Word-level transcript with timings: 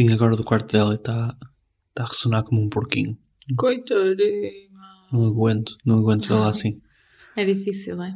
Vim 0.00 0.14
agora 0.14 0.34
do 0.34 0.42
quarto 0.42 0.72
dela 0.72 0.92
e 0.92 0.94
está 0.94 1.36
tá 1.92 2.04
a 2.04 2.06
ressonar 2.06 2.42
como 2.42 2.62
um 2.62 2.70
porquinho. 2.70 3.18
Coitadinha. 3.54 4.50
Não 5.12 5.26
aguento, 5.26 5.76
não 5.84 5.98
aguento 5.98 6.26
vê-la 6.26 6.48
assim. 6.48 6.80
É 7.36 7.44
difícil, 7.44 8.02
é? 8.02 8.14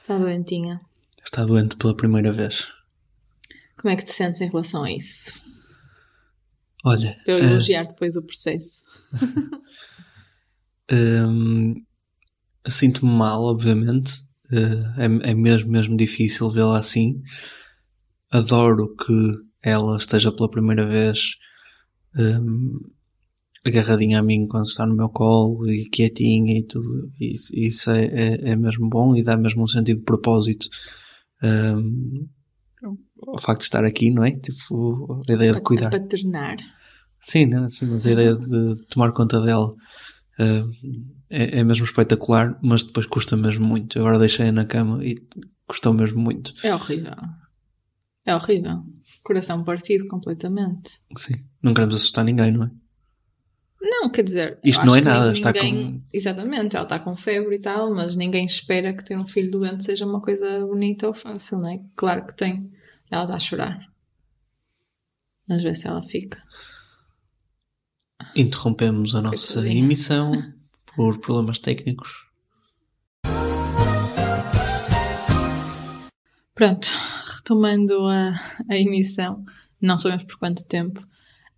Está 0.00 0.18
doentinha. 0.18 0.80
Está 1.24 1.44
doente 1.44 1.76
pela 1.76 1.96
primeira 1.96 2.32
vez. 2.32 2.66
Como 3.76 3.94
é 3.94 3.96
que 3.96 4.02
te 4.02 4.10
sentes 4.10 4.40
em 4.40 4.48
relação 4.48 4.82
a 4.82 4.90
isso? 4.90 5.32
Olha, 6.84 7.16
Para 7.24 7.34
eu 7.34 7.38
eh, 7.38 7.52
elogiar 7.52 7.84
depois 7.84 8.16
o 8.16 8.22
processo. 8.24 8.82
hum, 10.90 11.84
sinto-me 12.66 13.12
mal, 13.12 13.44
obviamente. 13.44 14.10
Eh, 14.50 15.04
é, 15.04 15.30
é 15.30 15.34
mesmo, 15.34 15.70
mesmo 15.70 15.96
difícil 15.96 16.50
vê-la 16.50 16.80
assim. 16.80 17.22
Adoro 18.28 18.92
que 18.96 19.45
ela 19.66 19.96
esteja 19.96 20.30
pela 20.30 20.48
primeira 20.48 20.86
vez 20.86 21.34
hum, 22.16 22.78
agarradinha 23.64 24.20
a 24.20 24.22
mim 24.22 24.46
quando 24.46 24.66
está 24.66 24.86
no 24.86 24.94
meu 24.94 25.08
colo 25.08 25.68
e 25.68 25.88
quietinha 25.88 26.58
e 26.58 26.62
tudo. 26.62 27.10
Isso, 27.20 27.52
isso 27.54 27.90
é, 27.90 28.04
é, 28.04 28.50
é 28.52 28.56
mesmo 28.56 28.88
bom 28.88 29.16
e 29.16 29.24
dá 29.24 29.36
mesmo 29.36 29.64
um 29.64 29.66
sentido 29.66 29.98
de 29.98 30.04
propósito. 30.04 30.68
hum, 31.42 32.28
ao 33.26 33.40
facto 33.40 33.60
de 33.60 33.64
estar 33.64 33.84
aqui, 33.84 34.10
não 34.10 34.24
é? 34.24 34.30
Tipo, 34.30 35.22
a 35.28 35.32
ideia 35.32 35.54
de 35.54 35.60
cuidar. 35.60 35.90
Paternar. 35.90 36.58
Sim, 37.20 37.46
né? 37.46 37.68
Sim, 37.68 37.86
mas 37.86 38.06
a 38.06 38.12
ideia 38.12 38.36
de 38.36 38.86
tomar 38.86 39.10
conta 39.12 39.40
dela 39.40 39.74
eh, 40.38 40.64
é, 41.28 41.60
é 41.60 41.64
mesmo 41.64 41.84
espetacular, 41.84 42.56
mas 42.62 42.84
depois 42.84 43.06
custa 43.06 43.36
mesmo 43.36 43.66
muito. 43.66 43.98
Agora 43.98 44.18
deixei-a 44.18 44.52
na 44.52 44.64
cama 44.64 45.04
e 45.04 45.16
custou 45.66 45.92
mesmo 45.92 46.20
muito. 46.20 46.54
É 46.62 46.72
horrível. 46.72 47.16
É 48.24 48.34
horrível. 48.34 48.84
Coração 49.26 49.64
partido 49.64 50.06
completamente. 50.06 51.00
Sim. 51.16 51.34
Não 51.60 51.74
queremos 51.74 51.96
assustar 51.96 52.24
ninguém, 52.24 52.52
não 52.52 52.64
é? 52.64 52.70
Não, 53.82 54.08
quer 54.10 54.22
dizer. 54.22 54.58
Isto 54.64 54.86
não 54.86 54.94
é 54.94 55.00
nada, 55.00 55.24
nem- 55.26 55.32
está 55.34 55.50
ninguém- 55.52 56.04
Exatamente, 56.12 56.76
ela 56.76 56.84
está 56.84 56.98
com 57.00 57.14
febre 57.16 57.56
e 57.56 57.58
tal, 57.60 57.92
mas 57.94 58.14
ninguém 58.14 58.46
espera 58.46 58.94
que 58.94 59.04
ter 59.04 59.16
um 59.18 59.26
filho 59.26 59.50
doente 59.50 59.82
seja 59.84 60.06
uma 60.06 60.20
coisa 60.20 60.60
bonita 60.64 61.08
ou 61.08 61.14
fácil, 61.14 61.58
não 61.58 61.68
é? 61.70 61.80
Claro 61.96 62.24
que 62.26 62.34
tem. 62.36 62.70
Ela 63.10 63.24
está 63.24 63.34
a 63.34 63.38
chorar. 63.40 63.92
Vamos 65.48 65.62
ver 65.64 65.74
se 65.76 65.86
ela 65.88 66.02
fica. 66.06 66.40
Interrompemos 68.34 69.14
a 69.14 69.20
nossa 69.22 69.54
Coitadinha. 69.54 69.84
emissão 69.84 70.32
por 70.96 71.18
problemas 71.18 71.58
técnicos. 71.58 72.26
Pronto, 76.54 76.88
retomando 77.46 78.06
a, 78.06 78.34
a 78.68 78.76
emissão, 78.76 79.44
não 79.80 79.96
sabemos 79.96 80.24
por 80.24 80.36
quanto 80.38 80.64
tempo. 80.66 81.06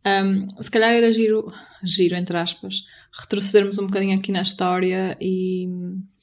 Ahm, 0.04 0.46
se 0.60 0.70
calhar 0.70 0.92
era 0.92 1.10
giro, 1.12 1.50
giro 1.82 2.14
entre 2.14 2.36
aspas, 2.36 2.84
retrocedermos 3.18 3.78
um 3.78 3.86
bocadinho 3.86 4.18
aqui 4.18 4.30
na 4.30 4.42
história 4.42 5.16
e, 5.20 5.66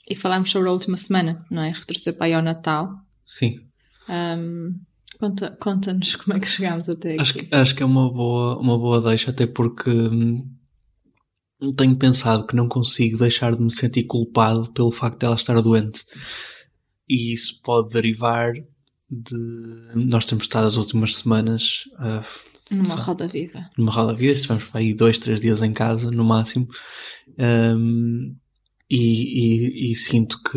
e 0.09 0.15
falarmos 0.15 0.51
sobre 0.51 0.69
a 0.69 0.71
última 0.71 0.97
semana, 0.97 1.43
não 1.49 1.63
é? 1.63 1.71
Retroceder 1.71 2.13
para 2.17 2.27
aí 2.27 2.33
ao 2.33 2.41
Natal. 2.43 2.93
Sim. 3.25 3.59
Conta- 5.19 5.57
Conta-nos 5.59 6.15
como 6.15 6.37
é 6.37 6.39
que 6.39 6.47
chegámos 6.47 6.87
até 6.87 7.13
aqui. 7.13 7.21
Acho 7.21 7.33
que, 7.33 7.55
acho 7.55 7.75
que 7.75 7.83
é 7.83 7.85
uma 7.85 8.11
boa, 8.11 8.59
uma 8.59 8.77
boa 8.77 9.01
deixa, 9.01 9.31
até 9.31 9.47
porque 9.47 9.89
hum, 9.89 10.47
tenho 11.75 11.95
pensado 11.97 12.45
que 12.45 12.55
não 12.55 12.67
consigo 12.67 13.17
deixar 13.17 13.55
de 13.55 13.61
me 13.63 13.71
sentir 13.73 14.05
culpado 14.05 14.71
pelo 14.73 14.91
facto 14.91 15.19
de 15.19 15.25
ela 15.25 15.35
estar 15.35 15.59
doente. 15.61 16.03
E 17.09 17.33
isso 17.33 17.61
pode 17.63 17.89
derivar 17.89 18.51
de 19.09 19.37
nós 20.05 20.25
termos 20.25 20.45
estado 20.45 20.65
as 20.67 20.77
últimas 20.77 21.15
semanas 21.15 21.83
Numa 22.71 22.85
Sim. 22.85 22.99
roda 23.01 23.27
viva. 23.27 23.69
numa 23.77 23.91
roda 23.91 24.15
vida, 24.15 24.33
estivemos 24.33 24.67
aí 24.73 24.93
dois, 24.93 25.19
três 25.19 25.39
dias 25.39 25.61
em 25.61 25.71
casa, 25.71 26.09
no 26.09 26.23
máximo. 26.23 26.67
Hum, 27.37 28.35
e, 28.89 29.87
e- 29.87 29.91
e 29.91 29.95
sinto 29.95 30.37
que, 30.43 30.51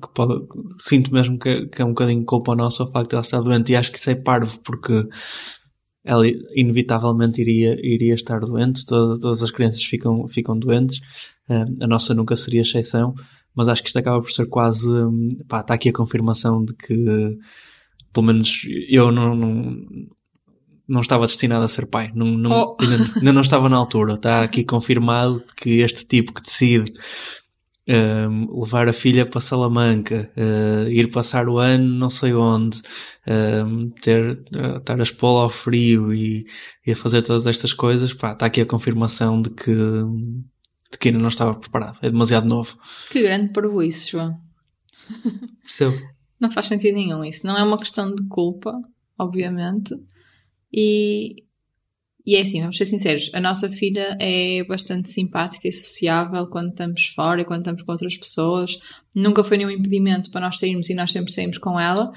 que 0.00 0.08
pode, 0.14 0.44
sinto 0.78 1.12
mesmo 1.12 1.38
que, 1.38 1.66
que 1.66 1.80
é 1.82 1.84
um 1.84 1.90
bocadinho 1.90 2.24
culpa 2.24 2.54
nossa 2.56 2.84
o 2.84 2.90
facto 2.90 3.10
de 3.10 3.14
ela 3.16 3.22
estar 3.22 3.40
doente 3.40 3.72
e 3.72 3.76
acho 3.76 3.90
que 3.92 3.98
isso 3.98 4.10
é 4.10 4.14
parvo 4.16 4.58
porque 4.60 5.06
ela 6.04 6.24
inevitavelmente 6.54 7.40
iria, 7.40 7.76
iria 7.80 8.14
estar 8.14 8.40
doente, 8.40 8.84
Todo- 8.84 9.18
todas 9.18 9.42
as 9.42 9.50
crianças 9.52 9.82
ficam, 9.84 10.26
ficam 10.28 10.58
doentes, 10.58 11.00
a 11.80 11.86
nossa 11.86 12.12
nunca 12.14 12.34
seria 12.34 12.62
exceção, 12.62 13.14
mas 13.54 13.68
acho 13.68 13.82
que 13.82 13.88
isto 13.88 13.98
acaba 13.98 14.20
por 14.20 14.30
ser 14.32 14.46
quase, 14.46 14.88
hum, 14.90 15.38
pá, 15.48 15.60
está 15.60 15.74
aqui 15.74 15.88
a 15.90 15.92
confirmação 15.92 16.64
de 16.64 16.74
que, 16.74 17.38
pelo 18.12 18.26
menos 18.26 18.66
eu 18.88 19.10
não, 19.10 19.34
não, 19.34 19.76
não 20.88 21.00
estava 21.00 21.26
destinado 21.26 21.64
a 21.64 21.68
ser 21.68 21.86
pai, 21.86 22.10
não, 22.14 22.26
não, 22.26 22.50
Oh. 22.50 22.76
ainda, 22.82 22.96
ainda 23.16 23.32
não 23.32 23.40
estava 23.40 23.68
na 23.68 23.76
altura, 23.76 24.14
está 24.14 24.42
aqui 24.42 24.64
confirmado 24.64 25.42
que 25.56 25.80
este 25.80 26.06
tipo 26.06 26.32
que 26.32 26.42
decide 26.42 26.92
hum, 27.88 28.60
levar 28.60 28.88
a 28.88 28.92
filha 28.92 29.26
para 29.26 29.40
Salamanca, 29.40 30.30
eh, 30.36 30.86
ir 30.90 31.10
passar 31.10 31.48
o 31.48 31.58
ano 31.58 31.84
não 31.98 32.10
sei 32.10 32.34
onde, 32.34 32.80
hum, 33.26 33.90
ter, 34.00 34.34
eh, 34.54 34.76
estar 34.78 34.98
a 34.98 35.02
expô-la 35.02 35.42
ao 35.42 35.50
frio 35.50 36.12
e, 36.12 36.46
e 36.86 36.92
a 36.92 36.96
fazer 36.96 37.22
todas 37.22 37.46
estas 37.46 37.72
coisas, 37.72 38.12
pá, 38.12 38.32
está 38.32 38.46
aqui 38.46 38.60
a 38.60 38.66
confirmação 38.66 39.40
de 39.40 39.50
que, 39.50 39.74
de 39.74 40.98
que 40.98 41.08
ainda 41.08 41.20
não 41.20 41.28
estava 41.28 41.54
preparado. 41.54 41.98
É 42.02 42.10
demasiado 42.10 42.46
novo. 42.46 42.78
Que 43.10 43.22
grande 43.22 43.52
parvoíce, 43.52 44.10
João. 44.10 44.38
Percebo. 45.62 46.11
Não 46.42 46.50
faz 46.50 46.66
sentido 46.66 46.96
nenhum 46.96 47.24
isso. 47.24 47.46
Não 47.46 47.56
é 47.56 47.62
uma 47.62 47.78
questão 47.78 48.12
de 48.12 48.26
culpa, 48.26 48.76
obviamente. 49.16 49.94
E, 50.72 51.44
e 52.26 52.34
é 52.34 52.40
assim, 52.40 52.60
vamos 52.60 52.76
ser 52.76 52.84
sinceros, 52.84 53.30
a 53.32 53.38
nossa 53.38 53.70
filha 53.70 54.16
é 54.20 54.64
bastante 54.64 55.08
simpática 55.08 55.68
e 55.68 55.72
sociável 55.72 56.48
quando 56.48 56.70
estamos 56.70 57.06
fora 57.06 57.42
e 57.42 57.44
quando 57.44 57.60
estamos 57.60 57.82
com 57.82 57.92
outras 57.92 58.16
pessoas. 58.16 58.76
Nunca 59.14 59.44
foi 59.44 59.56
nenhum 59.56 59.70
impedimento 59.70 60.32
para 60.32 60.40
nós 60.40 60.58
sairmos 60.58 60.90
e 60.90 60.94
nós 60.94 61.12
sempre 61.12 61.30
saímos 61.30 61.58
com 61.58 61.78
ela. 61.78 62.10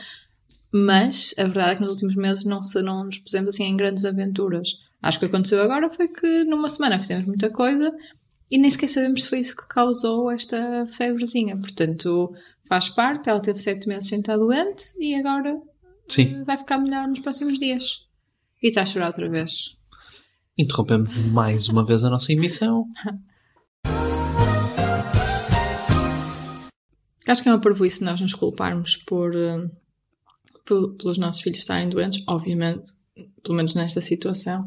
Mas 0.74 1.35
a 1.38 1.44
verdade 1.44 1.74
é 1.74 1.75
que 1.75 1.81
nos 1.81 1.91
últimos 1.91 2.16
meses 2.16 2.44
não, 2.44 2.62
não 2.84 3.03
nos 3.03 3.19
pusemos 3.19 3.50
assim 3.50 3.66
em 3.66 3.78
grandes 3.78 4.06
aventuras. 4.06 4.69
Acho 5.03 5.19
que 5.19 5.25
o 5.25 5.30
que 5.30 5.35
aconteceu 5.35 5.62
agora 5.62 5.88
foi 5.91 6.08
que 6.08 6.44
numa 6.46 6.68
semana 6.68 6.97
fizemos 6.97 7.28
muita 7.28 7.52
coisa 7.52 7.94
e 8.52 8.58
nem 8.58 8.72
sequer 8.72 8.88
sabemos 8.88 9.22
se 9.22 9.30
foi 9.30 9.40
isso 9.40 9.56
que 9.56 9.68
causou 9.68 10.31
esta 10.31 10.88
febrezinha. 10.88 11.56
Portanto, 11.58 12.34
faz 12.68 12.90
parte. 12.90 13.30
Ela 13.30 13.40
teve 13.42 13.59
sete 13.59 13.88
meses 13.88 14.09
sem 14.09 14.20
estar 14.20 14.38
doente 14.38 14.84
e 15.00 15.16
agora 15.16 15.59
Sim. 16.09 16.36
eh, 16.36 16.44
vai 16.44 16.58
ficar 16.58 16.78
melhor 16.78 17.08
nos 17.08 17.20
próximos 17.20 17.58
dias. 17.59 18.06
E 18.62 18.70
está 18.70 18.81
a 18.81 18.86
chorar 18.86 19.08
outra 19.08 19.30
vez. 19.30 19.76
Interrompemos 20.58 21.14
mais 21.28 21.68
uma 21.70 21.86
vez 21.86 22.03
a 22.03 22.09
nossa 22.09 22.31
emissão. 22.31 22.86
Acho 27.28 27.42
que 27.42 27.50
é 27.50 27.52
uma 27.52 27.59
parvoíce 27.62 28.03
nós 28.03 28.22
nos 28.22 28.34
culparmos 28.36 28.97
por, 28.97 29.36
eh, 29.36 29.68
pel- 30.66 30.94
pelos 30.96 31.18
nossos 31.18 31.42
filhos 31.42 31.59
estarem 31.59 31.90
doentes, 31.90 32.24
obviamente, 32.28 32.92
pelo 33.44 33.56
menos 33.56 33.74
nesta 33.76 34.02
situação, 34.02 34.66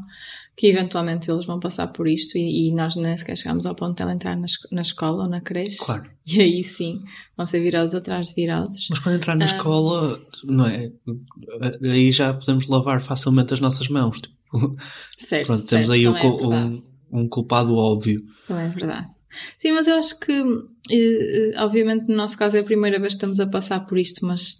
que 0.56 0.66
eventualmente 0.68 1.30
eles 1.30 1.44
vão 1.44 1.60
passar 1.60 1.88
por 1.88 2.08
isto 2.08 2.38
e, 2.38 2.68
e 2.68 2.74
nós 2.74 2.96
nem 2.96 3.16
sequer 3.16 3.36
chegamos 3.36 3.66
ao 3.66 3.74
ponto 3.74 3.96
de 3.96 4.02
ela 4.02 4.12
entrar 4.12 4.36
na, 4.36 4.46
na 4.72 4.80
escola 4.82 5.24
ou 5.24 5.28
na 5.28 5.40
creche. 5.40 5.76
Claro. 5.78 6.08
E 6.26 6.40
aí 6.40 6.64
sim, 6.64 7.02
vão 7.36 7.44
ser 7.46 7.60
viroses 7.60 7.94
atrás 7.94 8.28
de 8.28 8.34
viroses. 8.34 8.86
Mas 8.90 8.98
quando 9.00 9.16
entrar 9.16 9.36
na 9.36 9.44
Ah. 9.44 9.48
escola, 9.56 10.20
não 10.44 10.66
é? 10.66 10.90
Aí 11.82 12.10
já 12.10 12.32
podemos 12.34 12.66
lavar 12.68 13.00
facilmente 13.02 13.52
as 13.54 13.60
nossas 13.60 13.88
mãos. 13.88 14.18
Tipo, 14.20 14.76
Certo, 15.18 15.46
Pronto, 15.46 15.66
temos 15.66 15.88
certo, 15.88 15.92
aí 15.92 16.08
o 16.08 16.16
é 16.16 16.24
um, 16.26 16.82
um 17.12 17.28
culpado 17.28 17.74
óbvio. 17.76 18.24
Também 18.46 18.64
é 18.66 18.68
verdade. 18.70 19.08
Sim, 19.58 19.72
mas 19.72 19.86
eu 19.86 19.96
acho 19.96 20.18
que, 20.20 20.32
eh, 20.90 21.52
eh, 21.54 21.62
obviamente, 21.62 22.08
no 22.08 22.16
nosso 22.16 22.36
caso 22.38 22.56
é 22.56 22.60
a 22.60 22.64
primeira 22.64 22.98
vez 22.98 23.12
que 23.12 23.16
estamos 23.16 23.38
a 23.40 23.46
passar 23.46 23.80
por 23.80 23.98
isto, 23.98 24.24
mas 24.24 24.54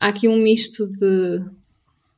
há 0.00 0.08
aqui 0.08 0.26
um 0.26 0.42
misto 0.42 0.84
de 0.98 1.40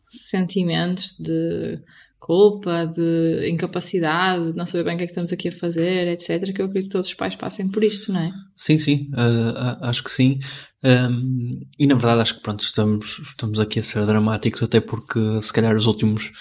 sentimentos, 0.08 1.16
de 1.18 1.80
culpa, 2.18 2.84
de 2.86 3.48
incapacidade, 3.48 4.52
de 4.52 4.58
não 4.58 4.66
saber 4.66 4.84
bem 4.84 4.94
o 4.94 4.98
que 4.98 5.04
é 5.04 5.06
que 5.06 5.12
estamos 5.12 5.32
aqui 5.32 5.48
a 5.48 5.52
fazer, 5.52 6.08
etc. 6.08 6.52
Que 6.52 6.60
eu 6.60 6.66
acredito 6.66 6.88
que 6.88 6.92
todos 6.92 7.08
os 7.08 7.14
pais 7.14 7.36
passem 7.36 7.68
por 7.68 7.82
isto, 7.84 8.12
não 8.12 8.20
é? 8.20 8.32
Sim, 8.56 8.76
sim, 8.76 9.10
ah, 9.14 9.78
acho 9.82 10.02
que 10.02 10.10
sim. 10.10 10.40
Ahm, 10.82 11.60
e 11.78 11.86
na 11.86 11.94
verdade 11.94 12.22
acho 12.22 12.34
que 12.36 12.42
pronto, 12.42 12.60
estamos, 12.60 13.20
estamos 13.20 13.58
aqui 13.58 13.80
a 13.80 13.82
ser 13.82 14.04
dramáticos, 14.04 14.62
até 14.62 14.80
porque 14.80 15.40
se 15.40 15.52
calhar 15.52 15.76
os 15.76 15.86
últimos 15.86 16.32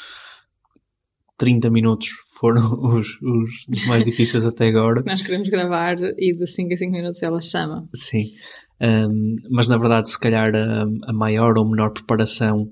30 1.37 1.69
minutos 1.69 2.09
foram 2.39 2.79
os, 2.81 3.07
os 3.21 3.87
mais 3.87 4.03
difíceis 4.03 4.45
até 4.45 4.67
agora. 4.67 5.03
Nós 5.05 5.21
queremos 5.21 5.49
gravar 5.49 5.97
e 6.17 6.35
de 6.35 6.47
5 6.47 6.73
a 6.73 6.77
5 6.77 6.91
minutos 6.91 7.23
ela 7.23 7.41
chama. 7.41 7.87
Sim. 7.95 8.31
Um, 8.79 9.37
mas 9.49 9.67
na 9.67 9.77
verdade, 9.77 10.09
se 10.09 10.19
calhar 10.19 10.55
a, 10.55 10.83
a 11.07 11.13
maior 11.13 11.57
ou 11.57 11.67
menor 11.67 11.91
preparação 11.91 12.69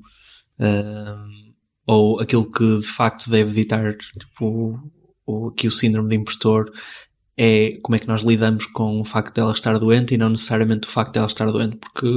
ou 1.86 2.20
aquilo 2.20 2.50
que 2.50 2.80
de 2.80 2.88
facto 2.88 3.30
deve 3.30 3.52
ditar 3.52 3.96
tipo, 3.98 4.80
o, 5.26 5.48
aqui 5.50 5.68
o 5.68 5.72
síndrome 5.72 6.10
de 6.10 6.16
impostor 6.16 6.72
é 7.38 7.78
como 7.82 7.96
é 7.96 8.00
que 8.00 8.08
nós 8.08 8.22
lidamos 8.22 8.66
com 8.66 9.02
o 9.02 9.04
facto 9.04 9.36
dela 9.36 9.52
estar 9.52 9.78
doente 9.78 10.14
e 10.14 10.18
não 10.18 10.30
necessariamente 10.30 10.88
o 10.88 10.92
facto 10.92 11.14
dela 11.14 11.28
estar 11.28 11.52
doente, 11.52 11.78
porque 11.78 12.08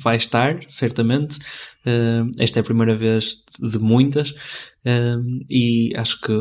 vai 0.00 0.16
estar, 0.16 0.58
certamente. 0.66 1.38
Uh, 1.86 2.30
esta 2.38 2.58
é 2.58 2.62
a 2.62 2.64
primeira 2.64 2.96
vez 2.96 3.42
de 3.60 3.78
muitas 3.78 4.30
uh, 4.30 5.44
e 5.50 5.94
acho 5.96 6.20
que 6.20 6.32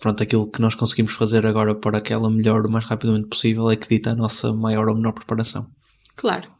pronto, 0.00 0.22
aquilo 0.22 0.50
que 0.50 0.60
nós 0.60 0.74
conseguimos 0.74 1.12
fazer 1.12 1.44
agora 1.44 1.74
para 1.74 2.00
que 2.00 2.12
ela 2.12 2.30
melhore 2.30 2.68
o 2.68 2.70
mais 2.70 2.84
rapidamente 2.86 3.28
possível 3.28 3.68
é 3.70 3.76
que 3.76 3.88
dita 3.88 4.12
a 4.12 4.16
nossa 4.16 4.52
maior 4.52 4.88
ou 4.88 4.94
menor 4.94 5.12
preparação. 5.12 5.68
Claro. 6.16 6.50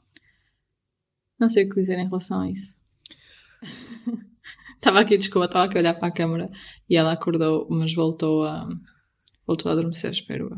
Não 1.39 1.49
sei 1.49 1.65
o 1.65 1.69
que 1.69 1.81
dizer 1.81 1.99
em 1.99 2.07
relação 2.07 2.41
a 2.41 2.51
isso. 2.51 2.75
Estava 4.81 5.01
aqui, 5.01 5.17
desculpa, 5.17 5.45
estava 5.47 5.67
aqui 5.67 5.77
a 5.77 5.81
olhar 5.81 5.95
para 5.95 6.09
a 6.09 6.13
câmera 6.13 6.51
e 6.89 6.97
ela 6.97 7.13
acordou, 7.13 7.69
mas 7.71 7.95
voltou 7.95 8.45
a, 8.45 8.67
voltou 9.47 9.69
a 9.69 9.73
adormecer, 9.73 10.11
espero 10.11 10.49
eu. 10.51 10.57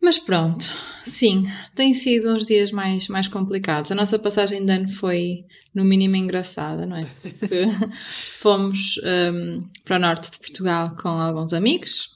Mas 0.00 0.18
pronto, 0.18 0.66
sim, 1.02 1.44
têm 1.74 1.94
sido 1.94 2.28
uns 2.28 2.44
dias 2.44 2.70
mais, 2.70 3.08
mais 3.08 3.26
complicados. 3.26 3.90
A 3.90 3.94
nossa 3.94 4.18
passagem 4.18 4.62
de 4.62 4.70
ano 4.70 4.90
foi, 4.90 5.46
no 5.74 5.82
mínimo, 5.82 6.14
engraçada, 6.14 6.84
não 6.84 6.98
é? 6.98 7.06
Porque 7.22 7.64
fomos 8.36 9.00
um, 9.02 9.66
para 9.82 9.96
o 9.96 10.00
norte 10.00 10.30
de 10.30 10.38
Portugal 10.38 10.94
com 11.00 11.08
alguns 11.08 11.54
amigos. 11.54 12.10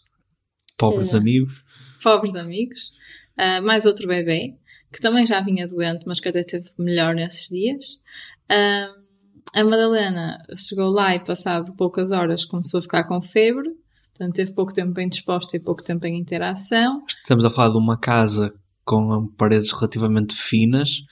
Pobres 0.77 1.15
uh, 1.15 1.17
amigos. 1.17 1.65
Pobres 2.03 2.37
amigos. 2.37 2.93
Uh, 3.39 3.65
mais 3.65 3.87
outro 3.87 4.07
bebê, 4.07 4.55
que 4.93 5.01
também 5.01 5.25
já 5.25 5.41
vinha 5.41 5.67
doente, 5.67 6.05
mas 6.07 6.21
que 6.21 6.29
até 6.29 6.41
esteve 6.41 6.67
melhor 6.79 7.15
nesses 7.15 7.49
dias. 7.49 7.95
Uh, 8.51 9.08
a 9.55 9.65
Madalena 9.65 10.39
chegou 10.57 10.91
lá 10.91 11.15
e, 11.15 11.25
passado 11.25 11.75
poucas 11.77 12.13
horas, 12.13 12.45
começou 12.45 12.79
a 12.79 12.83
ficar 12.83 13.05
com 13.05 13.21
febre 13.21 13.71
Portanto, 14.19 14.35
teve 14.35 14.53
pouco 14.53 14.75
tempo 14.75 14.93
bem 14.93 15.09
disposta 15.09 15.57
e 15.57 15.61
pouco 15.61 15.83
tempo 15.83 16.05
em 16.05 16.19
interação. 16.19 17.05
Estamos 17.07 17.45
a 17.45 17.51
falar 17.51 17.71
de 17.71 17.79
uma 17.79 17.97
casa 17.97 18.53
com 18.85 19.29
paredes 19.39 19.71
relativamente 19.71 20.35
finas, 20.35 21.03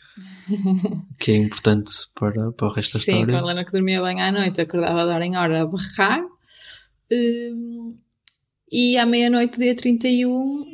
que 1.17 1.31
é 1.31 1.37
importante 1.37 1.93
para, 2.19 2.51
para 2.51 2.67
o 2.67 2.73
resto 2.73 2.95
da 2.95 3.05
Sim, 3.05 3.13
história. 3.13 3.27
Sim, 3.27 3.31
com 3.31 3.37
a 3.37 3.41
Helena 3.43 3.65
que 3.65 3.71
dormia 3.71 4.03
bem 4.03 4.21
à 4.21 4.33
noite, 4.33 4.61
acordava 4.61 5.03
a 5.03 5.07
dar 5.07 5.23
em 5.23 5.37
hora 5.37 5.63
a 5.63 5.67
berrar. 5.67 6.21
Um, 7.13 7.97
e 8.73 8.99
à 8.99 9.07
meia-noite, 9.07 9.57
dia 9.57 9.77
31, 9.77 10.33
uh, 10.33 10.67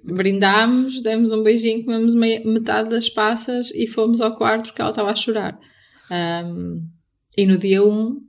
brindámos, 0.14 1.02
demos 1.02 1.30
um 1.30 1.42
beijinho, 1.42 1.84
comemos 1.84 2.14
metade 2.14 2.88
das 2.88 3.10
passas 3.10 3.70
e 3.74 3.86
fomos 3.86 4.22
ao 4.22 4.34
quarto 4.34 4.68
porque 4.68 4.80
ela 4.80 4.92
estava 4.92 5.10
a 5.10 5.14
chorar. 5.14 5.58
Um, 6.10 6.86
e 7.36 7.46
no 7.46 7.58
dia 7.58 7.82
1 7.82 8.24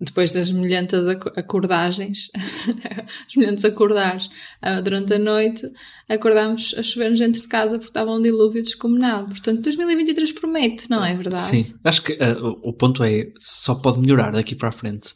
depois 0.00 0.30
das 0.30 0.50
milhentas 0.50 1.06
acordagens, 1.06 2.30
os 3.28 3.36
milhentos 3.36 3.64
acordares 3.66 4.30
uh, 4.62 4.82
durante 4.82 5.12
a 5.12 5.18
noite, 5.18 5.70
acordámos 6.08 6.74
a 6.78 6.82
chover-nos 6.82 7.18
dentro 7.18 7.42
de 7.42 7.48
casa 7.48 7.72
porque 7.72 7.90
estava 7.90 8.10
um 8.10 8.22
dilúvio 8.22 8.62
descomunal. 8.62 9.26
Portanto, 9.26 9.60
2023 9.60 10.32
promete, 10.32 10.88
não 10.88 11.04
é 11.04 11.14
verdade? 11.14 11.42
Sim, 11.42 11.74
acho 11.84 12.02
que 12.02 12.14
uh, 12.14 12.58
o 12.62 12.72
ponto 12.72 13.04
é 13.04 13.30
só 13.38 13.74
pode 13.74 14.00
melhorar 14.00 14.32
daqui 14.32 14.54
para 14.54 14.70
a 14.70 14.72
frente. 14.72 15.14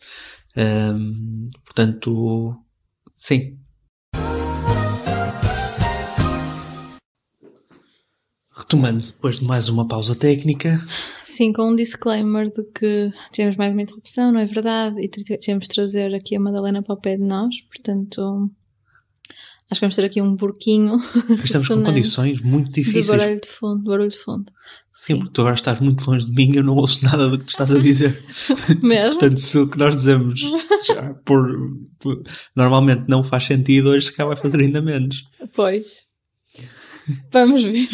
Um, 0.54 1.50
portanto, 1.64 2.54
sim. 3.14 3.58
Retomando 8.56 9.04
depois 9.04 9.40
de 9.40 9.44
mais 9.44 9.68
uma 9.68 9.88
pausa 9.88 10.14
técnica, 10.14 10.78
Sim, 11.34 11.52
com 11.52 11.70
um 11.70 11.74
disclaimer 11.74 12.48
de 12.48 12.62
que 12.62 13.12
temos 13.32 13.56
mais 13.56 13.72
uma 13.72 13.82
interrupção, 13.82 14.30
não 14.30 14.38
é 14.38 14.46
verdade? 14.46 15.00
E 15.00 15.08
temos 15.08 15.66
de 15.66 15.74
trazer 15.74 16.14
aqui 16.14 16.36
a 16.36 16.40
Madalena 16.40 16.80
para 16.80 16.94
o 16.94 17.00
pé 17.00 17.16
de 17.16 17.24
nós, 17.24 17.60
portanto. 17.62 18.48
Acho 19.68 19.80
que 19.80 19.84
vamos 19.84 19.96
ter 19.96 20.04
aqui 20.04 20.22
um 20.22 20.36
burquinho. 20.36 20.96
Estamos 21.42 21.66
com 21.66 21.82
condições 21.82 22.40
muito 22.40 22.72
difíceis. 22.72 23.06
De 23.06 23.10
barulho 23.10 23.40
de 23.40 23.48
fundo, 23.48 23.82
barulho 23.82 24.10
de 24.10 24.16
fundo. 24.16 24.52
Sim, 24.92 25.14
Sim, 25.14 25.18
porque 25.18 25.32
tu 25.32 25.40
agora 25.40 25.56
estás 25.56 25.80
muito 25.80 26.08
longe 26.08 26.24
de 26.24 26.32
mim 26.32 26.52
e 26.54 26.58
eu 26.58 26.62
não 26.62 26.76
ouço 26.76 27.04
nada 27.04 27.28
do 27.28 27.36
que 27.36 27.46
tu 27.46 27.48
estás 27.48 27.72
a 27.72 27.80
dizer. 27.80 28.22
Mesmo? 28.80 29.18
Portanto, 29.18 29.40
se 29.40 29.58
o 29.58 29.68
que 29.68 29.76
nós 29.76 29.96
dizemos 29.96 30.40
já, 30.86 31.14
por, 31.24 31.48
por, 31.98 32.22
normalmente 32.54 33.06
não 33.08 33.24
faz 33.24 33.44
sentido, 33.44 33.90
hoje 33.90 34.06
se 34.06 34.16
vai 34.16 34.36
fazer 34.36 34.60
ainda 34.60 34.80
menos. 34.80 35.24
Pois. 35.52 36.06
Vamos 37.32 37.64
ver. 37.64 37.88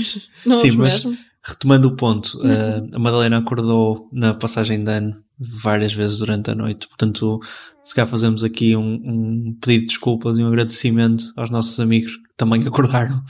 Não 0.45 0.57
Sim, 0.57 0.73
mas 0.73 1.05
mesmo. 1.05 1.30
Retomando 1.43 1.89
o 1.89 1.97
ponto, 1.97 2.39
uh, 2.39 2.95
a 2.95 2.99
Madalena 2.99 3.39
acordou 3.39 4.09
na 4.13 4.35
passagem 4.35 4.85
de 4.85 4.91
ano 4.91 5.25
várias 5.39 5.95
vezes 5.95 6.19
durante 6.19 6.51
a 6.51 6.55
noite, 6.55 6.87
portanto, 6.87 7.41
se 7.83 7.95
calhar 7.95 8.07
fazemos 8.09 8.45
aqui 8.45 8.77
um, 8.77 9.01
um 9.03 9.59
pedido 9.59 9.81
de 9.83 9.87
desculpas 9.89 10.39
e 10.39 10.43
um 10.43 10.49
agradecimento 10.49 11.33
aos 11.35 11.49
nossos 11.49 11.81
amigos 11.81 12.17
que 12.17 12.29
também 12.37 12.63
acordaram 12.67 13.25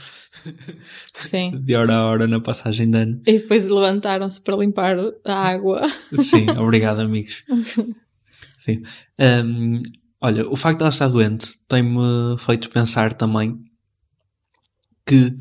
Sim. 1.13 1.57
de 1.63 1.73
hora 1.75 1.95
a 1.95 2.05
hora 2.05 2.27
na 2.27 2.41
passagem 2.41 2.89
de 2.91 2.97
ano. 2.97 3.21
E 3.25 3.39
depois 3.39 3.69
levantaram-se 3.69 4.43
para 4.43 4.57
limpar 4.57 4.97
a 5.25 5.33
água. 5.33 5.87
Sim, 6.19 6.49
obrigado, 6.51 6.99
amigos. 6.99 7.43
Sim. 8.59 8.83
Um, 9.19 9.81
olha, 10.19 10.47
o 10.49 10.55
facto 10.55 10.79
de 10.79 10.83
ela 10.83 10.89
estar 10.89 11.07
doente 11.07 11.47
tem-me 11.67 12.37
feito 12.39 12.69
pensar 12.69 13.13
também 13.13 13.57
que 15.05 15.33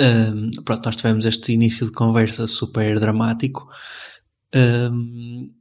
um, 0.00 0.50
pronto, 0.64 0.86
nós 0.86 0.96
tivemos 0.96 1.24
este 1.24 1.52
início 1.52 1.86
de 1.86 1.92
conversa 1.92 2.46
super 2.46 2.98
dramático. 2.98 3.68
Um, 4.54 5.52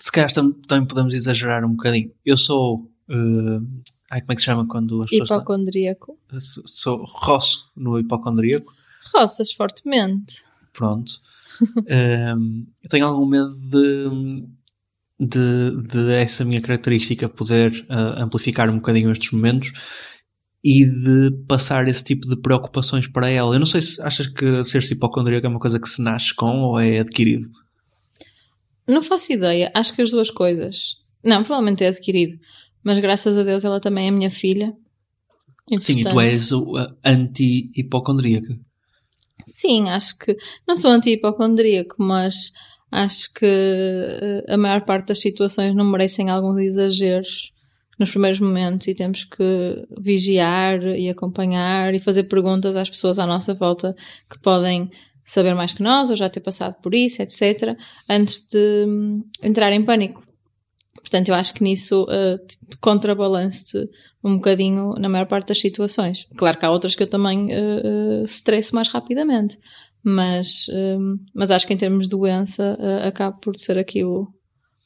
se 0.00 0.12
calhar 0.12 0.32
também 0.32 0.86
podemos 0.86 1.14
exagerar 1.14 1.64
um 1.64 1.70
bocadinho. 1.70 2.12
Eu 2.24 2.36
sou. 2.36 2.90
Uh, 3.08 3.64
ai, 4.10 4.20
como 4.20 4.32
é 4.32 4.34
que 4.34 4.40
se 4.40 4.46
chama 4.46 4.66
quando 4.66 5.02
as 5.02 5.10
pessoas. 5.10 5.30
Hipocondríaco. 5.30 6.18
Estão? 6.32 6.66
Sou 6.66 7.04
roço 7.04 7.70
no 7.76 7.98
hipocondríaco. 7.98 8.72
Roças 9.14 9.52
fortemente. 9.52 10.44
Pronto. 10.72 11.12
um, 12.36 12.66
eu 12.82 12.88
tenho 12.88 13.06
algum 13.06 13.26
medo 13.26 13.54
de, 13.54 14.46
de, 15.18 15.82
de 15.88 16.14
essa 16.14 16.44
minha 16.44 16.60
característica 16.60 17.28
poder 17.28 17.86
uh, 17.88 18.22
amplificar 18.22 18.68
um 18.68 18.76
bocadinho 18.76 19.10
estes 19.10 19.32
momentos 19.32 19.72
e 20.70 20.84
de 20.84 21.30
passar 21.48 21.88
esse 21.88 22.04
tipo 22.04 22.28
de 22.28 22.36
preocupações 22.36 23.08
para 23.08 23.30
ela. 23.30 23.54
Eu 23.54 23.58
não 23.58 23.64
sei 23.64 23.80
se 23.80 24.02
achas 24.02 24.26
que 24.26 24.62
ser-se 24.62 24.92
hipocondríaco 24.92 25.46
é 25.46 25.48
uma 25.48 25.58
coisa 25.58 25.80
que 25.80 25.88
se 25.88 26.02
nasce 26.02 26.34
com 26.34 26.60
ou 26.60 26.78
é 26.78 26.98
adquirido. 26.98 27.48
Não 28.86 29.00
faço 29.00 29.32
ideia. 29.32 29.72
Acho 29.74 29.94
que 29.94 30.02
as 30.02 30.10
duas 30.10 30.30
coisas. 30.30 30.98
Não, 31.24 31.42
provavelmente 31.42 31.84
é 31.84 31.88
adquirido. 31.88 32.38
Mas 32.84 32.98
graças 32.98 33.38
a 33.38 33.44
Deus 33.44 33.64
ela 33.64 33.80
também 33.80 34.08
é 34.08 34.10
minha 34.10 34.30
filha. 34.30 34.74
E, 35.70 35.80
Sim, 35.80 36.02
portanto... 36.02 36.12
e 36.12 36.14
tu 36.14 36.20
és 36.20 36.50
anti-hipocondríaca. 37.02 38.54
Sim, 39.46 39.88
acho 39.88 40.18
que. 40.18 40.36
Não 40.68 40.76
sou 40.76 40.90
anti-hipocondríaco, 40.90 41.96
mas 41.98 42.52
acho 42.92 43.32
que 43.32 43.46
eh, 43.46 44.44
a 44.46 44.58
maior 44.58 44.84
parte 44.84 45.08
das 45.08 45.20
situações 45.20 45.74
não 45.74 45.90
merecem 45.90 46.28
alguns 46.28 46.60
exageros 46.60 47.54
nos 47.98 48.10
primeiros 48.10 48.40
momentos 48.40 48.86
e 48.86 48.94
temos 48.94 49.24
que 49.24 49.86
vigiar 50.00 50.82
e 50.82 51.08
acompanhar 51.08 51.94
e 51.94 51.98
fazer 51.98 52.24
perguntas 52.24 52.76
às 52.76 52.88
pessoas 52.88 53.18
à 53.18 53.26
nossa 53.26 53.54
volta 53.54 53.94
que 54.30 54.38
podem 54.38 54.90
saber 55.24 55.54
mais 55.54 55.72
que 55.72 55.82
nós 55.82 56.08
ou 56.08 56.16
já 56.16 56.28
ter 56.28 56.40
passado 56.40 56.74
por 56.82 56.94
isso, 56.94 57.20
etc., 57.20 57.76
antes 58.08 58.46
de 58.48 58.86
hum, 58.86 59.22
entrar 59.42 59.72
em 59.72 59.84
pânico. 59.84 60.26
Portanto, 60.94 61.28
eu 61.28 61.34
acho 61.34 61.52
que 61.54 61.62
nisso 61.62 62.04
uh, 62.04 62.38
contrabalance 62.80 63.88
um 64.22 64.36
bocadinho 64.36 64.94
na 64.94 65.08
maior 65.08 65.26
parte 65.26 65.48
das 65.48 65.60
situações. 65.60 66.26
Claro 66.36 66.58
que 66.58 66.64
há 66.64 66.70
outras 66.70 66.94
que 66.94 67.02
eu 67.02 67.06
também 67.06 67.46
uh, 67.46 68.24
uh, 68.24 68.74
mais 68.74 68.88
rapidamente, 68.88 69.58
mas, 70.02 70.66
uh, 70.68 71.18
mas 71.34 71.50
acho 71.50 71.66
que 71.66 71.74
em 71.74 71.76
termos 71.76 72.04
de 72.04 72.10
doença 72.10 72.76
uh, 72.80 73.06
acaba 73.06 73.36
por 73.36 73.56
ser 73.56 73.78
aqui 73.78 74.04
o, 74.04 74.26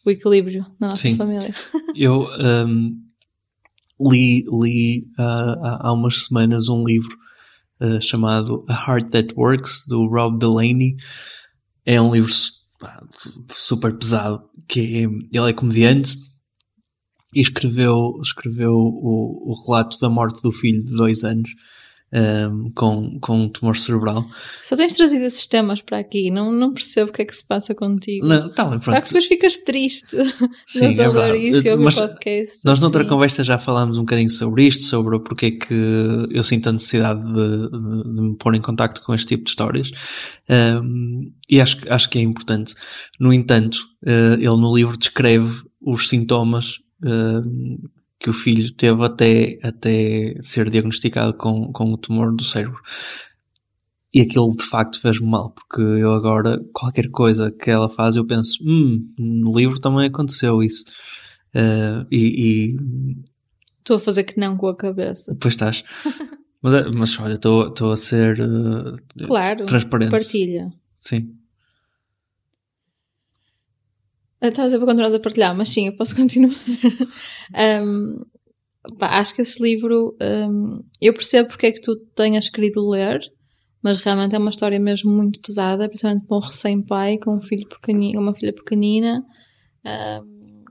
o 0.04 0.10
equilíbrio 0.10 0.66
na 0.80 0.88
nossa 0.88 1.02
Sim. 1.02 1.16
família. 1.16 1.54
Eu 1.94 2.26
um, 2.66 3.01
li, 4.08 4.44
li 4.50 5.06
uh, 5.18 5.78
há 5.80 5.92
umas 5.92 6.26
semanas 6.26 6.68
um 6.68 6.84
livro 6.84 7.16
uh, 7.80 8.00
chamado 8.00 8.64
A 8.68 8.72
Heart 8.72 9.10
That 9.10 9.34
Works, 9.36 9.84
do 9.88 10.06
Rob 10.06 10.38
Delaney. 10.38 10.96
É 11.84 12.00
um 12.00 12.14
livro 12.14 12.32
super 13.54 13.96
pesado, 13.96 14.42
que 14.68 14.80
é, 14.80 15.02
ele 15.02 15.50
é 15.50 15.52
comediante 15.52 16.16
e 17.34 17.40
escreveu, 17.40 18.18
escreveu 18.22 18.72
o, 18.72 19.52
o 19.52 19.64
relato 19.66 19.98
da 19.98 20.08
morte 20.08 20.42
do 20.42 20.52
filho 20.52 20.84
de 20.84 20.92
dois 20.92 21.24
anos 21.24 21.50
um, 22.12 22.70
com, 22.74 23.18
com 23.20 23.44
um 23.44 23.48
tumor 23.48 23.76
cerebral. 23.76 24.22
Só 24.62 24.76
tens 24.76 24.94
trazido 24.94 25.24
esses 25.24 25.46
temas 25.46 25.80
para 25.80 25.98
aqui, 25.98 26.30
não, 26.30 26.52
não 26.52 26.72
percebo 26.72 27.10
o 27.10 27.12
que 27.12 27.22
é 27.22 27.24
que 27.24 27.34
se 27.34 27.44
passa 27.44 27.74
contigo. 27.74 28.26
Não, 28.26 28.52
tá, 28.52 28.66
pronto. 28.66 28.84
Claro 28.84 29.00
que 29.00 29.08
depois 29.08 29.26
ficas 29.26 29.58
triste 29.58 30.16
Sim, 30.66 30.86
é 31.00 31.08
verdade. 31.08 31.38
isso 31.38 31.66
e 31.66 31.76
Mas 31.76 31.94
podcast. 31.94 32.60
Nós 32.64 32.78
noutra 32.80 33.04
conversa 33.04 33.42
já 33.42 33.58
falámos 33.58 33.96
um 33.96 34.02
bocadinho 34.02 34.30
sobre 34.30 34.66
isto, 34.66 34.84
sobre 34.84 35.18
porque 35.20 35.46
é 35.46 35.50
que 35.52 36.28
eu 36.30 36.42
sinto 36.42 36.68
a 36.68 36.72
necessidade 36.72 37.22
de, 37.22 37.70
de, 37.70 38.14
de 38.14 38.22
me 38.22 38.36
pôr 38.36 38.54
em 38.54 38.60
contacto 38.60 39.02
com 39.02 39.14
este 39.14 39.28
tipo 39.28 39.44
de 39.44 39.50
histórias. 39.50 39.90
Um, 40.48 41.32
e 41.48 41.60
acho, 41.60 41.78
acho 41.88 42.10
que 42.10 42.18
é 42.18 42.22
importante. 42.22 42.74
No 43.18 43.32
entanto, 43.32 43.78
uh, 44.04 44.34
ele 44.34 44.60
no 44.60 44.74
livro 44.74 44.96
descreve 44.96 45.62
os 45.80 46.08
sintomas 46.08 46.78
uh, 47.04 47.90
que 48.22 48.30
o 48.30 48.32
filho 48.32 48.72
teve 48.72 49.04
até, 49.04 49.58
até 49.62 50.36
ser 50.40 50.70
diagnosticado 50.70 51.34
com, 51.34 51.72
com 51.72 51.92
o 51.92 51.98
tumor 51.98 52.32
do 52.32 52.44
cérebro. 52.44 52.80
E 54.14 54.20
aquilo 54.20 54.48
de 54.48 54.64
facto 54.64 55.00
fez-me 55.00 55.28
mal, 55.28 55.50
porque 55.50 55.80
eu 55.80 56.12
agora, 56.12 56.62
qualquer 56.72 57.10
coisa 57.10 57.50
que 57.50 57.70
ela 57.70 57.88
faz, 57.88 58.14
eu 58.14 58.24
penso, 58.24 58.62
hum, 58.62 59.12
no 59.18 59.58
livro 59.58 59.80
também 59.80 60.06
aconteceu 60.06 60.62
isso. 60.62 60.84
Uh, 61.54 62.06
e, 62.12 62.76
Estou 63.78 63.96
a 63.96 64.00
fazer 64.00 64.22
que 64.22 64.38
não 64.38 64.56
com 64.56 64.68
a 64.68 64.76
cabeça. 64.76 65.36
Pois 65.40 65.54
estás. 65.54 65.82
mas, 66.62 66.74
é, 66.74 66.90
mas 66.90 67.18
olha, 67.18 67.34
estou 67.34 67.90
a 67.90 67.96
ser 67.96 68.38
uh, 68.40 68.96
claro, 69.26 69.64
transparente. 69.64 70.10
Partilha. 70.10 70.72
Sim. 70.98 71.34
Estavas 74.42 74.74
a 74.74 74.78
continuar 74.78 75.14
a 75.14 75.20
partilhar, 75.20 75.56
mas 75.56 75.68
sim, 75.68 75.86
eu 75.86 75.96
posso 75.96 76.14
continuar. 76.16 76.54
um, 77.84 78.24
pá, 78.98 79.20
acho 79.20 79.34
que 79.34 79.42
esse 79.42 79.62
livro, 79.62 80.16
um, 80.20 80.82
eu 81.00 81.14
percebo 81.14 81.48
porque 81.48 81.66
é 81.66 81.72
que 81.72 81.80
tu 81.80 81.96
tenhas 82.14 82.48
querido 82.48 82.88
ler, 82.88 83.20
mas 83.82 84.00
realmente 84.00 84.34
é 84.34 84.38
uma 84.38 84.50
história 84.50 84.80
mesmo 84.80 85.12
muito 85.12 85.40
pesada, 85.40 85.88
principalmente 85.88 86.26
para 86.26 86.36
um 86.36 86.40
recém-pai 86.40 87.18
com 87.18 87.36
um 87.36 87.42
filho 87.42 87.68
pequenino, 87.68 88.20
uma 88.20 88.34
filha 88.34 88.52
pequenina. 88.52 89.24
Um, 89.84 90.64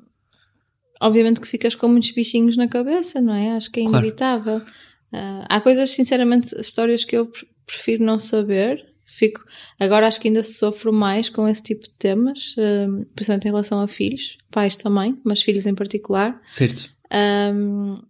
obviamente 1.01 1.41
que 1.41 1.47
ficas 1.47 1.73
com 1.73 1.87
muitos 1.87 2.11
bichinhos 2.11 2.55
na 2.55 2.67
cabeça, 2.67 3.19
não 3.19 3.33
é? 3.33 3.51
Acho 3.51 3.71
que 3.71 3.79
é 3.79 3.83
inevitável. 3.83 4.61
Claro. 4.61 4.71
Uh, 5.13 5.45
há 5.49 5.59
coisas, 5.59 5.89
sinceramente, 5.89 6.55
histórias 6.57 7.03
que 7.03 7.17
eu 7.17 7.29
prefiro 7.65 8.03
não 8.03 8.17
saber, 8.17 8.90
Fico, 9.21 9.45
agora 9.79 10.07
acho 10.07 10.19
que 10.19 10.29
ainda 10.29 10.41
sofro 10.41 10.91
mais 10.91 11.29
com 11.29 11.47
esse 11.47 11.61
tipo 11.61 11.83
de 11.83 11.91
temas, 11.91 12.55
um, 12.57 13.03
principalmente 13.13 13.45
em 13.45 13.51
relação 13.51 13.79
a 13.79 13.87
filhos, 13.87 14.39
pais 14.49 14.75
também, 14.75 15.15
mas 15.23 15.43
filhos 15.43 15.67
em 15.67 15.75
particular. 15.75 16.41
Certo. 16.49 16.89
Um, 17.53 18.01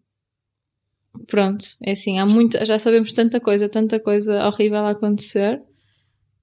pronto, 1.27 1.65
é 1.83 1.91
assim, 1.91 2.17
há 2.17 2.25
muito, 2.25 2.65
já 2.65 2.79
sabemos 2.79 3.11
tanta 3.11 3.41
coisa, 3.41 3.67
tanta 3.67 3.99
coisa 3.99 4.47
horrível 4.47 4.85
a 4.85 4.91
acontecer, 4.91 5.61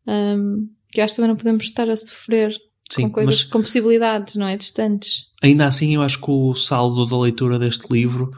um, 0.07 0.69
que 0.93 1.01
acho 1.01 1.15
que 1.15 1.17
também 1.17 1.31
não 1.31 1.39
podemos 1.39 1.65
estar 1.65 1.89
a 1.89 1.97
sofrer 1.97 2.55
Sim, 2.91 3.05
com 3.05 3.13
coisas, 3.13 3.45
com 3.45 3.63
possibilidades, 3.63 4.37
não 4.37 4.47
é? 4.47 4.59
Distantes. 4.59 5.29
Ainda 5.43 5.67
assim, 5.67 5.95
eu 5.95 6.03
acho 6.03 6.21
que 6.21 6.31
o 6.31 6.55
saldo 6.55 7.07
da 7.07 7.19
leitura 7.19 7.59
deste 7.59 7.91
livro 7.91 8.31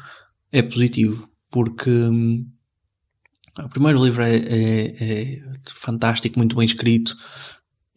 é 0.52 0.62
positivo, 0.62 1.28
porque 1.50 1.90
hum, 1.90 2.46
o 3.64 3.68
primeiro 3.68 4.02
livro 4.04 4.22
é, 4.22 4.36
é, 4.36 4.84
é 5.00 5.42
fantástico, 5.66 6.38
muito 6.38 6.56
bem 6.56 6.64
escrito. 6.64 7.16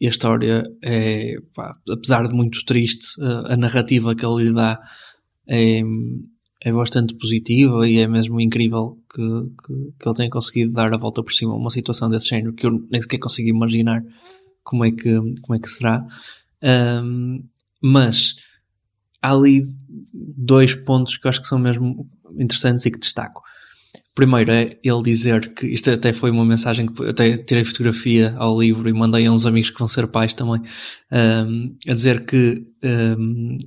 E 0.00 0.06
a 0.06 0.10
história 0.10 0.64
é, 0.82 1.36
pá, 1.54 1.76
apesar 1.88 2.26
de 2.26 2.34
muito 2.34 2.64
triste, 2.64 3.06
a, 3.22 3.54
a 3.54 3.56
narrativa 3.56 4.14
que 4.14 4.26
ele 4.26 4.44
lhe 4.44 4.54
dá 4.54 4.80
é, 5.48 5.82
é 6.62 6.72
bastante 6.72 7.14
positiva 7.14 7.88
e 7.88 7.98
é 7.98 8.06
mesmo 8.06 8.40
incrível 8.40 8.98
que, 9.14 9.22
que, 9.22 9.92
que, 9.98 10.08
ele 10.08 10.14
tenha 10.14 10.30
conseguido 10.30 10.72
dar 10.72 10.92
a 10.92 10.98
volta 10.98 11.22
por 11.22 11.32
cima 11.32 11.52
a 11.52 11.56
uma 11.56 11.70
situação 11.70 12.08
desse 12.08 12.28
género 12.28 12.54
que 12.54 12.66
eu 12.66 12.86
nem 12.90 13.00
sequer 13.00 13.18
consigo 13.18 13.48
imaginar 13.48 14.02
como 14.62 14.84
é 14.84 14.90
que, 14.90 15.14
como 15.42 15.54
é 15.54 15.58
que 15.58 15.68
será. 15.68 16.04
Um, 16.62 17.44
mas 17.82 18.34
há 19.20 19.32
ali 19.32 19.62
dois 20.12 20.74
pontos 20.74 21.18
que 21.18 21.26
eu 21.26 21.28
acho 21.28 21.42
que 21.42 21.48
são 21.48 21.58
mesmo 21.58 22.08
interessantes 22.38 22.86
e 22.86 22.90
que 22.90 22.98
destaco. 22.98 23.42
Primeiro 24.14 24.52
é 24.52 24.78
ele 24.82 25.02
dizer 25.02 25.52
que 25.54 25.66
isto 25.66 25.90
até 25.90 26.12
foi 26.12 26.30
uma 26.30 26.44
mensagem 26.44 26.86
que 26.86 27.04
até 27.04 27.36
tirei 27.36 27.64
fotografia 27.64 28.34
ao 28.36 28.60
livro 28.60 28.88
e 28.88 28.92
mandei 28.92 29.26
a 29.26 29.32
uns 29.32 29.44
amigos 29.44 29.70
que 29.70 29.78
vão 29.78 29.88
ser 29.88 30.06
pais 30.06 30.32
também, 30.34 30.62
um, 31.10 31.76
a 31.88 31.94
dizer 31.94 32.24
que 32.24 32.64
um, 33.18 33.58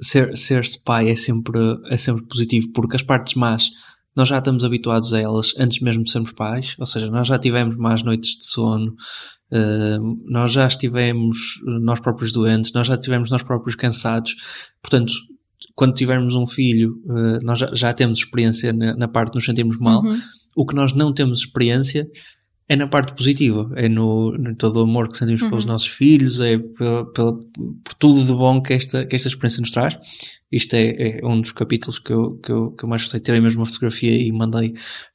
ser, 0.00 0.36
ser-se 0.36 0.82
pai 0.82 1.08
é 1.08 1.14
sempre, 1.14 1.58
é 1.88 1.96
sempre 1.96 2.26
positivo 2.26 2.72
porque 2.72 2.96
as 2.96 3.02
partes 3.02 3.34
más 3.34 3.70
nós 4.16 4.28
já 4.28 4.38
estamos 4.38 4.64
habituados 4.64 5.12
a 5.12 5.20
elas 5.20 5.52
antes 5.58 5.80
mesmo 5.80 6.02
de 6.02 6.10
sermos 6.10 6.32
pais, 6.32 6.74
ou 6.78 6.86
seja, 6.86 7.10
nós 7.10 7.28
já 7.28 7.38
tivemos 7.38 7.76
mais 7.76 8.02
noites 8.02 8.30
de 8.38 8.44
sono, 8.46 8.96
nós 10.24 10.52
já 10.52 10.66
estivemos 10.66 11.60
nós 11.82 12.00
próprios 12.00 12.32
doentes, 12.32 12.72
nós 12.72 12.86
já 12.86 12.94
estivemos 12.94 13.30
nós 13.30 13.42
próprios 13.42 13.76
cansados, 13.76 14.34
portanto, 14.80 15.12
quando 15.74 15.94
tivermos 15.94 16.34
um 16.34 16.46
filho, 16.46 17.02
uh, 17.06 17.44
nós 17.44 17.58
já, 17.58 17.70
já, 17.74 17.92
temos 17.92 18.18
experiência 18.18 18.72
na, 18.72 18.96
na, 18.96 19.08
parte 19.08 19.30
de 19.32 19.36
nos 19.36 19.44
sentirmos 19.44 19.78
mal. 19.78 20.02
Uhum. 20.02 20.18
O 20.54 20.66
que 20.66 20.74
nós 20.74 20.92
não 20.92 21.12
temos 21.12 21.40
experiência 21.40 22.08
é 22.68 22.74
na 22.74 22.88
parte 22.88 23.14
positiva, 23.14 23.70
é 23.76 23.88
no, 23.88 24.32
no 24.32 24.54
todo 24.56 24.76
o 24.76 24.82
amor 24.82 25.08
que 25.08 25.16
sentimos 25.16 25.42
uhum. 25.42 25.50
pelos 25.50 25.64
nossos 25.64 25.86
filhos, 25.86 26.40
é 26.40 26.58
por, 26.58 27.12
por, 27.12 27.44
por, 27.84 27.94
tudo 27.98 28.24
de 28.24 28.32
bom 28.32 28.60
que 28.60 28.72
esta, 28.72 29.04
que 29.06 29.14
esta 29.14 29.28
experiência 29.28 29.60
nos 29.60 29.70
traz. 29.70 29.98
Isto 30.50 30.74
é, 30.74 31.20
é 31.20 31.26
um 31.26 31.40
dos 31.40 31.52
capítulos 31.52 31.98
que 31.98 32.12
eu, 32.12 32.36
que 32.38 32.50
eu, 32.50 32.70
que 32.72 32.84
eu 32.84 32.88
mais 32.88 33.02
gostei. 33.02 33.20
Tirei 33.20 33.40
mesmo 33.40 33.60
uma 33.60 33.66
fotografia 33.66 34.16
e 34.16 34.32
mandei 34.32 34.70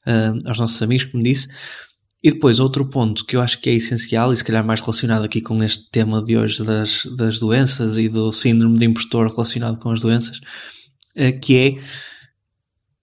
uh, 0.06 0.48
aos 0.48 0.58
nossos 0.58 0.80
amigos, 0.82 1.06
como 1.06 1.22
disse. 1.22 1.48
E 2.22 2.30
depois, 2.30 2.60
outro 2.60 2.86
ponto 2.86 3.24
que 3.24 3.34
eu 3.34 3.40
acho 3.40 3.60
que 3.60 3.68
é 3.68 3.74
essencial, 3.74 4.32
e 4.32 4.36
se 4.36 4.44
calhar 4.44 4.64
mais 4.64 4.80
relacionado 4.80 5.24
aqui 5.24 5.40
com 5.40 5.60
este 5.62 5.90
tema 5.90 6.22
de 6.22 6.36
hoje 6.36 6.62
das, 6.62 7.04
das 7.16 7.40
doenças 7.40 7.98
e 7.98 8.08
do 8.08 8.32
síndrome 8.32 8.78
de 8.78 8.84
impostor 8.84 9.28
relacionado 9.28 9.76
com 9.78 9.90
as 9.90 10.02
doenças, 10.02 10.40
é, 11.16 11.32
que 11.32 11.56
é 11.56 11.72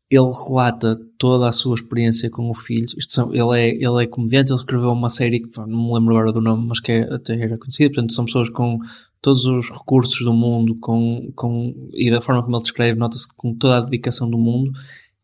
ele 0.10 0.32
relata 0.48 1.00
toda 1.20 1.48
a 1.48 1.52
sua 1.52 1.76
experiência 1.76 2.30
com 2.32 2.50
o 2.50 2.54
filho. 2.56 2.88
São, 3.08 3.32
ele, 3.32 3.60
é, 3.60 3.70
ele 3.76 4.04
é 4.04 4.08
comediante, 4.08 4.52
ele 4.52 4.60
escreveu 4.60 4.90
uma 4.90 5.10
série 5.10 5.40
que 5.40 5.58
não 5.60 5.86
me 5.86 5.94
lembro 5.94 6.16
agora 6.16 6.32
do 6.32 6.42
nome, 6.42 6.66
mas 6.68 6.80
que 6.80 6.92
é, 6.92 7.14
até 7.14 7.40
era 7.40 7.58
conhecida. 7.58 7.90
Portanto, 7.90 8.14
são 8.14 8.26
pessoas 8.26 8.50
com 8.50 8.80
todos 9.22 9.46
os 9.46 9.70
recursos 9.70 10.20
do 10.24 10.34
mundo 10.34 10.76
com, 10.80 11.32
com, 11.36 11.76
e 11.94 12.10
da 12.10 12.22
forma 12.22 12.42
como 12.42 12.56
ele 12.56 12.64
descreve, 12.64 12.98
nota-se 12.98 13.28
com 13.36 13.54
toda 13.54 13.78
a 13.78 13.82
dedicação 13.82 14.30
do 14.30 14.38
mundo, 14.38 14.72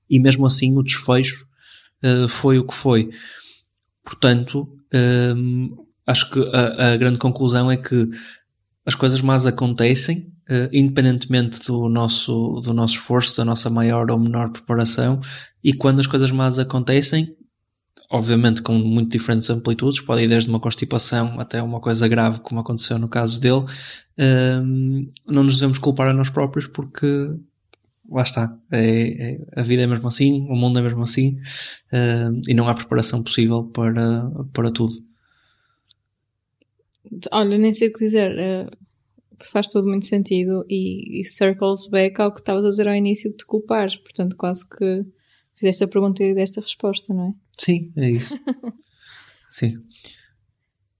e 0.09 0.19
mesmo 0.19 0.45
assim 0.45 0.77
o 0.77 0.83
desfecho 0.83 1.47
uh, 2.03 2.27
foi 2.27 2.59
o 2.59 2.67
que 2.67 2.73
foi. 2.73 3.09
Portanto, 4.05 4.69
hum, 5.35 5.75
acho 6.05 6.29
que 6.29 6.39
a, 6.53 6.93
a, 6.93 6.97
grande 6.97 7.17
conclusão 7.17 7.71
é 7.71 7.75
que 7.75 8.07
as 8.85 8.93
coisas 8.93 9.19
más 9.19 9.47
acontecem, 9.47 10.31
uh, 10.47 10.69
independentemente 10.71 11.65
do 11.65 11.89
nosso, 11.89 12.61
do 12.63 12.71
nosso 12.71 12.93
esforço, 12.93 13.35
da 13.35 13.43
nossa 13.43 13.67
maior 13.67 14.11
ou 14.11 14.19
menor 14.19 14.51
preparação, 14.51 15.19
e 15.63 15.73
quando 15.73 15.99
as 15.99 16.07
coisas 16.07 16.29
más 16.29 16.59
acontecem, 16.59 17.35
obviamente 18.11 18.61
com 18.61 18.73
muito 18.73 19.11
diferentes 19.11 19.49
amplitudes, 19.49 20.01
pode 20.01 20.21
ir 20.21 20.29
desde 20.29 20.49
uma 20.49 20.59
constipação 20.59 21.39
até 21.39 21.61
uma 21.63 21.79
coisa 21.79 22.07
grave, 22.07 22.39
como 22.41 22.61
aconteceu 22.61 22.99
no 22.99 23.09
caso 23.09 23.41
dele, 23.41 23.65
hum, 24.63 25.11
não 25.27 25.43
nos 25.43 25.55
devemos 25.55 25.79
culpar 25.79 26.09
a 26.09 26.13
nós 26.13 26.29
próprios 26.29 26.67
porque 26.67 27.35
lá 28.09 28.23
está. 28.23 28.57
É, 28.71 29.33
é, 29.33 29.37
a 29.55 29.63
vida 29.63 29.83
é 29.83 29.87
mesmo 29.87 30.07
assim, 30.07 30.45
o 30.49 30.55
mundo 30.55 30.79
é 30.79 30.81
mesmo 30.81 31.03
assim, 31.03 31.37
uh, 31.91 32.41
e 32.47 32.53
não 32.53 32.67
há 32.67 32.73
preparação 32.73 33.23
possível 33.23 33.63
para, 33.65 34.29
para 34.53 34.71
tudo. 34.71 34.93
Olha, 37.31 37.57
nem 37.57 37.73
sei 37.73 37.89
o 37.89 37.93
que 37.93 38.05
dizer, 38.05 38.35
uh, 38.35 38.85
faz 39.51 39.67
todo 39.67 39.87
muito 39.87 40.05
sentido 40.05 40.65
e, 40.69 41.21
e 41.21 41.25
circles 41.25 41.87
back 41.89 42.21
ao 42.21 42.31
que 42.31 42.39
estavas 42.39 42.65
a 42.65 42.69
dizer 42.69 42.87
ao 42.87 42.95
início 42.95 43.31
de 43.31 43.37
te 43.37 43.45
culpares, 43.45 43.95
portanto, 43.95 44.35
quase 44.35 44.67
que 44.67 45.05
fizeste 45.55 45.83
a 45.83 45.87
pergunta 45.87 46.23
e 46.23 46.33
deste 46.33 46.59
a 46.59 46.61
resposta, 46.61 47.13
não 47.13 47.29
é? 47.29 47.33
Sim, 47.57 47.91
é 47.95 48.11
isso. 48.11 48.39
Sim. 49.49 49.77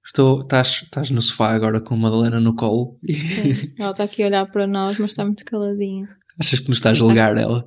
Estou, 0.06 0.42
estás, 0.42 0.84
estás 0.84 1.10
no 1.10 1.22
sofá 1.22 1.52
agora 1.54 1.82
com 1.82 1.96
a 1.96 1.98
Madalena 1.98 2.40
no 2.40 2.56
colo. 2.56 2.98
Sim. 3.10 3.74
Ela 3.78 3.92
está 3.92 4.04
aqui 4.04 4.24
a 4.24 4.28
olhar 4.28 4.46
para 4.46 4.68
nós, 4.68 4.98
mas 4.98 5.12
está 5.12 5.26
muito 5.26 5.44
caladinha. 5.44 6.08
Achas 6.40 6.60
que 6.60 6.70
nos 6.70 6.78
está 6.78 6.92
a 6.92 6.94
julgar 6.94 7.36
ela? 7.38 7.66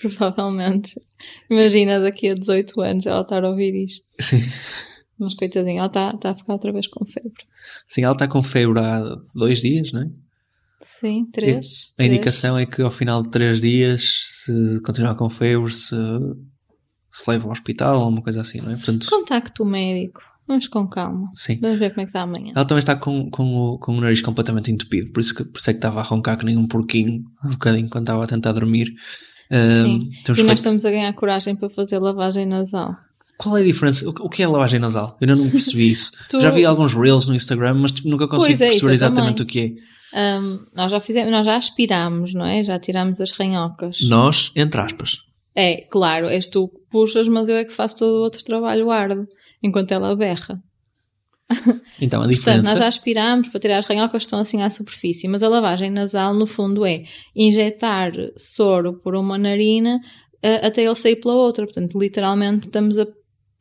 Provavelmente. 0.00 1.00
Imagina 1.48 2.00
daqui 2.00 2.28
a 2.28 2.34
18 2.34 2.80
anos 2.80 3.06
ela 3.06 3.22
estar 3.22 3.44
a 3.44 3.50
ouvir 3.50 3.84
isto. 3.84 4.06
Sim. 4.20 4.42
Mas 5.18 5.34
coitadinha, 5.34 5.78
ela 5.78 5.86
está, 5.86 6.10
está 6.14 6.30
a 6.30 6.34
ficar 6.34 6.54
outra 6.54 6.72
vez 6.72 6.88
com 6.88 7.04
febre. 7.04 7.44
Sim, 7.86 8.02
ela 8.02 8.12
está 8.12 8.26
com 8.26 8.42
febre 8.42 8.80
há 8.80 9.00
dois 9.34 9.60
dias, 9.60 9.92
não 9.92 10.02
é? 10.02 10.10
Sim, 10.80 11.26
três. 11.30 11.94
A 11.96 12.04
indicação 12.04 12.58
é 12.58 12.66
que 12.66 12.82
ao 12.82 12.90
final 12.90 13.22
de 13.22 13.30
três 13.30 13.60
dias, 13.60 14.02
se 14.42 14.80
continuar 14.84 15.14
com 15.14 15.30
febre, 15.30 15.72
se, 15.72 15.94
se 17.12 17.30
leva 17.30 17.44
ao 17.44 17.52
hospital 17.52 18.00
ou 18.00 18.08
uma 18.08 18.20
coisa 18.20 18.40
assim, 18.40 18.60
não 18.60 18.72
é? 18.72 18.74
Portanto, 18.74 19.08
Contacto 19.08 19.62
o 19.62 19.66
médico. 19.66 20.20
Vamos 20.52 20.68
com 20.68 20.86
calma. 20.86 21.30
Sim. 21.32 21.58
Vamos 21.62 21.78
ver 21.78 21.94
como 21.94 22.02
é 22.02 22.04
que 22.04 22.10
está 22.10 22.20
amanhã. 22.20 22.52
Ela 22.54 22.64
também 22.66 22.80
está 22.80 22.94
com, 22.94 23.30
com, 23.30 23.54
o, 23.56 23.78
com 23.78 23.96
o 23.96 24.00
nariz 24.02 24.20
completamente 24.20 24.70
entupido, 24.70 25.10
por 25.10 25.20
isso, 25.20 25.34
que, 25.34 25.44
por 25.44 25.58
isso 25.58 25.70
é 25.70 25.72
que 25.72 25.78
estava 25.78 26.00
a 26.00 26.02
roncar 26.02 26.36
que 26.36 26.44
nem 26.44 26.58
um 26.58 26.66
porquinho, 26.66 27.24
um 27.42 27.52
bocadinho, 27.52 27.88
quando 27.88 28.04
estava 28.04 28.22
a 28.22 28.26
tentar 28.26 28.52
dormir. 28.52 28.92
Sim. 29.50 30.10
e 30.10 30.28
nós 30.28 30.36
feito... 30.36 30.52
estamos 30.52 30.84
a 30.84 30.90
ganhar 30.90 31.12
coragem 31.14 31.56
para 31.56 31.70
fazer 31.70 31.98
lavagem 31.98 32.44
nasal. 32.44 32.94
Qual 33.38 33.56
é 33.56 33.62
a 33.62 33.64
diferença? 33.64 34.06
O 34.08 34.28
que 34.28 34.42
é 34.42 34.46
lavagem 34.46 34.78
nasal? 34.78 35.16
Eu 35.20 35.28
ainda 35.28 35.42
não 35.42 35.50
percebi 35.50 35.90
isso. 35.90 36.12
tu... 36.28 36.38
Já 36.38 36.50
vi 36.50 36.66
alguns 36.66 36.92
reels 36.92 37.26
no 37.26 37.34
Instagram, 37.34 37.74
mas 37.74 38.02
nunca 38.02 38.28
consigo 38.28 38.62
é, 38.62 38.68
perceber 38.68 38.92
exatamente 38.92 39.38
também. 39.38 39.44
o 39.44 39.46
que 39.46 39.78
é. 40.14 40.38
Um, 40.38 40.66
nós 40.76 40.90
já 40.90 41.00
fizemos, 41.00 41.30
nós 41.30 41.46
já 41.46 41.56
aspiramos, 41.56 42.34
não 42.34 42.44
é? 42.44 42.62
Já 42.62 42.78
tiramos 42.78 43.22
as 43.22 43.30
ranhocas. 43.30 44.02
Nós, 44.02 44.52
entre 44.54 44.78
aspas. 44.78 45.16
É, 45.54 45.86
claro, 45.90 46.26
és 46.28 46.46
tu 46.48 46.68
que 46.68 46.78
puxas, 46.90 47.26
mas 47.26 47.48
eu 47.48 47.56
é 47.56 47.64
que 47.64 47.72
faço 47.72 48.00
todo 48.00 48.16
o 48.16 48.22
outro 48.22 48.44
trabalho 48.44 48.90
árduo 48.90 49.26
enquanto 49.62 49.92
ela 49.92 50.16
berra. 50.16 50.62
Então, 52.00 52.20
a 52.20 52.24
Portanto, 52.24 52.30
diferença... 52.30 52.70
nós 52.70 52.78
já 52.78 52.86
aspiramos 52.86 53.48
para 53.48 53.60
tirar 53.60 53.78
as 53.78 53.86
ranhocas 53.86 54.22
que 54.22 54.26
estão 54.26 54.38
assim 54.38 54.62
à 54.62 54.70
superfície, 54.70 55.28
mas 55.28 55.42
a 55.42 55.48
lavagem 55.48 55.90
nasal, 55.90 56.34
no 56.34 56.46
fundo, 56.46 56.84
é 56.84 57.04
injetar 57.36 58.12
soro 58.36 58.94
por 58.94 59.14
uma 59.14 59.36
narina 59.36 60.00
uh, 60.42 60.66
até 60.66 60.82
ele 60.82 60.94
sair 60.94 61.16
pela 61.16 61.34
outra. 61.34 61.64
Portanto, 61.64 61.98
literalmente 61.98 62.66
estamos 62.66 62.98
a 62.98 63.06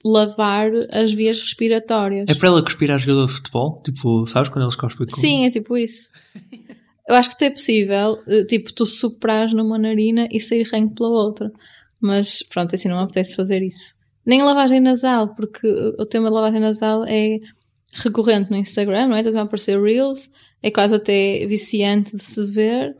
lavar 0.03 0.71
as 0.91 1.13
vias 1.13 1.39
respiratórias. 1.41 2.25
É 2.27 2.33
para 2.33 2.47
ela 2.47 2.63
cuspir 2.63 2.91
a 2.91 2.97
jogador 2.97 3.27
de 3.27 3.33
futebol? 3.33 3.81
Tipo, 3.83 4.25
sabes 4.27 4.49
quando 4.49 4.65
eles 4.65 4.75
cospem 4.75 5.07
com... 5.07 5.19
Sim, 5.19 5.45
é 5.45 5.49
tipo 5.49 5.77
isso. 5.77 6.09
Eu 7.07 7.15
acho 7.15 7.29
que 7.29 7.35
até 7.35 7.47
é 7.47 7.51
possível, 7.51 8.19
uh, 8.25 8.45
tipo, 8.45 8.71
tu 8.71 8.85
soprares 8.85 9.53
numa 9.53 9.77
narina 9.77 10.27
e 10.31 10.39
sair 10.39 10.63
ranho 10.63 10.91
pela 10.91 11.09
outra. 11.09 11.51
Mas, 11.99 12.41
pronto, 12.43 12.73
assim 12.73 12.87
não 12.87 12.97
me 12.97 13.03
apetece 13.03 13.35
fazer 13.35 13.61
isso. 13.61 13.93
Nem 14.25 14.43
lavagem 14.43 14.79
nasal, 14.79 15.35
porque 15.35 15.67
o 15.97 16.05
tema 16.05 16.27
de 16.27 16.33
lavagem 16.33 16.59
nasal 16.59 17.03
é 17.05 17.39
recorrente 17.93 18.49
no 18.49 18.57
Instagram, 18.57 19.07
não 19.07 19.15
é? 19.15 19.21
Estão 19.21 19.41
a 19.41 19.43
aparecer 19.43 19.81
Reels, 19.81 20.29
é 20.61 20.71
quase 20.71 20.95
até 20.95 21.45
viciante 21.45 22.15
de 22.15 22.23
se 22.23 22.45
ver, 22.51 22.95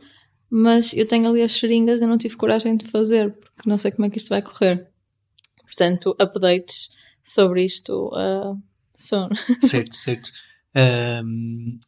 mas 0.50 0.92
eu 0.92 1.06
tenho 1.06 1.28
ali 1.28 1.42
as 1.42 1.52
seringas 1.52 2.00
e 2.00 2.06
não 2.06 2.18
tive 2.18 2.36
coragem 2.36 2.76
de 2.76 2.86
fazer, 2.86 3.32
porque 3.32 3.68
não 3.68 3.78
sei 3.78 3.90
como 3.90 4.06
é 4.06 4.10
que 4.10 4.18
isto 4.18 4.28
vai 4.28 4.42
correr. 4.42 4.86
Portanto, 5.64 6.14
updates 6.20 6.90
sobre 7.22 7.64
isto 7.64 8.08
uh, 8.08 8.60
soon. 8.94 9.30
Certo, 9.62 9.94
certo. 9.94 10.30
Um, 11.24 11.78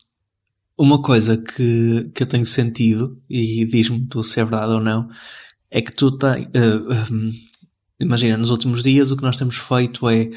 uma 0.77 1.01
coisa 1.03 1.37
que, 1.37 2.11
que 2.15 2.23
eu 2.23 2.27
tenho 2.27 2.47
sentido, 2.47 3.21
e 3.29 3.65
diz-me 3.67 4.07
tu 4.07 4.23
se 4.23 4.41
é 4.41 4.45
verdade 4.45 4.73
ou 4.73 4.81
não, 4.81 5.09
é 5.71 5.83
que 5.83 5.95
tu 5.95 6.17
tens. 6.17 6.47
Uh, 6.47 7.13
um, 7.13 7.33
imagina, 8.01 8.37
nos 8.37 8.51
últimos 8.51 8.83
dias 8.83 9.11
o 9.11 9.17
que 9.17 9.23
nós 9.23 9.37
temos 9.37 9.57
feito 9.57 10.09
é. 10.09 10.31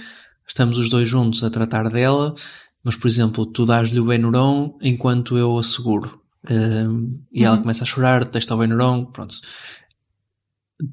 Estamos 0.47 0.77
os 0.77 0.89
dois 0.89 1.09
juntos 1.09 1.43
a 1.43 1.49
tratar 1.49 1.89
dela, 1.89 2.33
mas 2.81 2.95
por 2.95 3.07
exemplo, 3.09 3.45
tu 3.45 3.65
dás-lhe 3.65 3.99
o 3.99 4.05
Benuron 4.05 4.77
enquanto 4.81 5.37
eu 5.37 5.57
a 5.57 5.63
seguro. 5.63 6.21
Um, 6.49 7.19
e 7.33 7.43
ela 7.43 7.55
Uhum. 7.57 7.63
começa 7.63 7.83
a 7.83 7.87
chorar, 7.87 8.23
testa 8.23 8.55
o 8.55 8.57
Benuron, 8.57 9.05
pronto. 9.07 9.35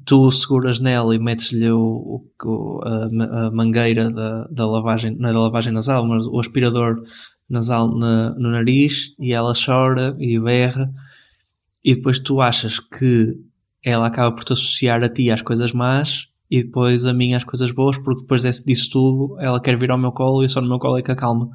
Tu 0.03 0.31
seguras 0.31 0.79
nela 0.79 1.15
e 1.15 1.19
metes-lhe 1.19 1.69
o, 1.71 2.25
o- 2.43 2.81
a, 2.83 3.45
a 3.47 3.51
mangueira 3.51 4.09
da, 4.11 4.45
da 4.47 4.65
lavagem, 4.67 5.15
não 5.15 5.29
é 5.29 5.33
da 5.33 5.39
lavagem 5.39 5.71
nasal, 5.71 6.05
mas 6.07 6.25
o 6.25 6.39
aspirador 6.39 7.03
nasal 7.47 7.95
na- 7.95 8.31
no 8.31 8.49
nariz 8.49 9.13
e 9.19 9.31
ela 9.31 9.53
chora 9.53 10.15
e 10.19 10.39
berra 10.39 10.91
e 11.83 11.93
depois 11.95 12.19
tu 12.19 12.41
achas 12.41 12.79
que 12.79 13.37
ela 13.83 14.07
acaba 14.07 14.33
por 14.35 14.43
te 14.43 14.53
associar 14.53 15.03
a 15.03 15.07
ti 15.09 15.29
às 15.29 15.43
coisas 15.43 15.71
más 15.71 16.27
e 16.49 16.63
depois 16.63 17.05
a 17.05 17.13
mim 17.13 17.33
às 17.33 17.43
coisas 17.43 17.71
boas 17.71 17.97
porque 17.97 18.21
depois 18.21 18.43
desse, 18.43 18.63
disso 18.65 18.89
tudo 18.91 19.39
ela 19.39 19.59
quer 19.61 19.77
vir 19.77 19.91
ao 19.91 19.97
meu 19.97 20.11
colo 20.11 20.43
e 20.43 20.49
só 20.49 20.61
no 20.61 20.67
meu 20.69 20.79
colo 20.79 20.97
é 20.97 21.01
que 21.01 21.11
acalma. 21.11 21.49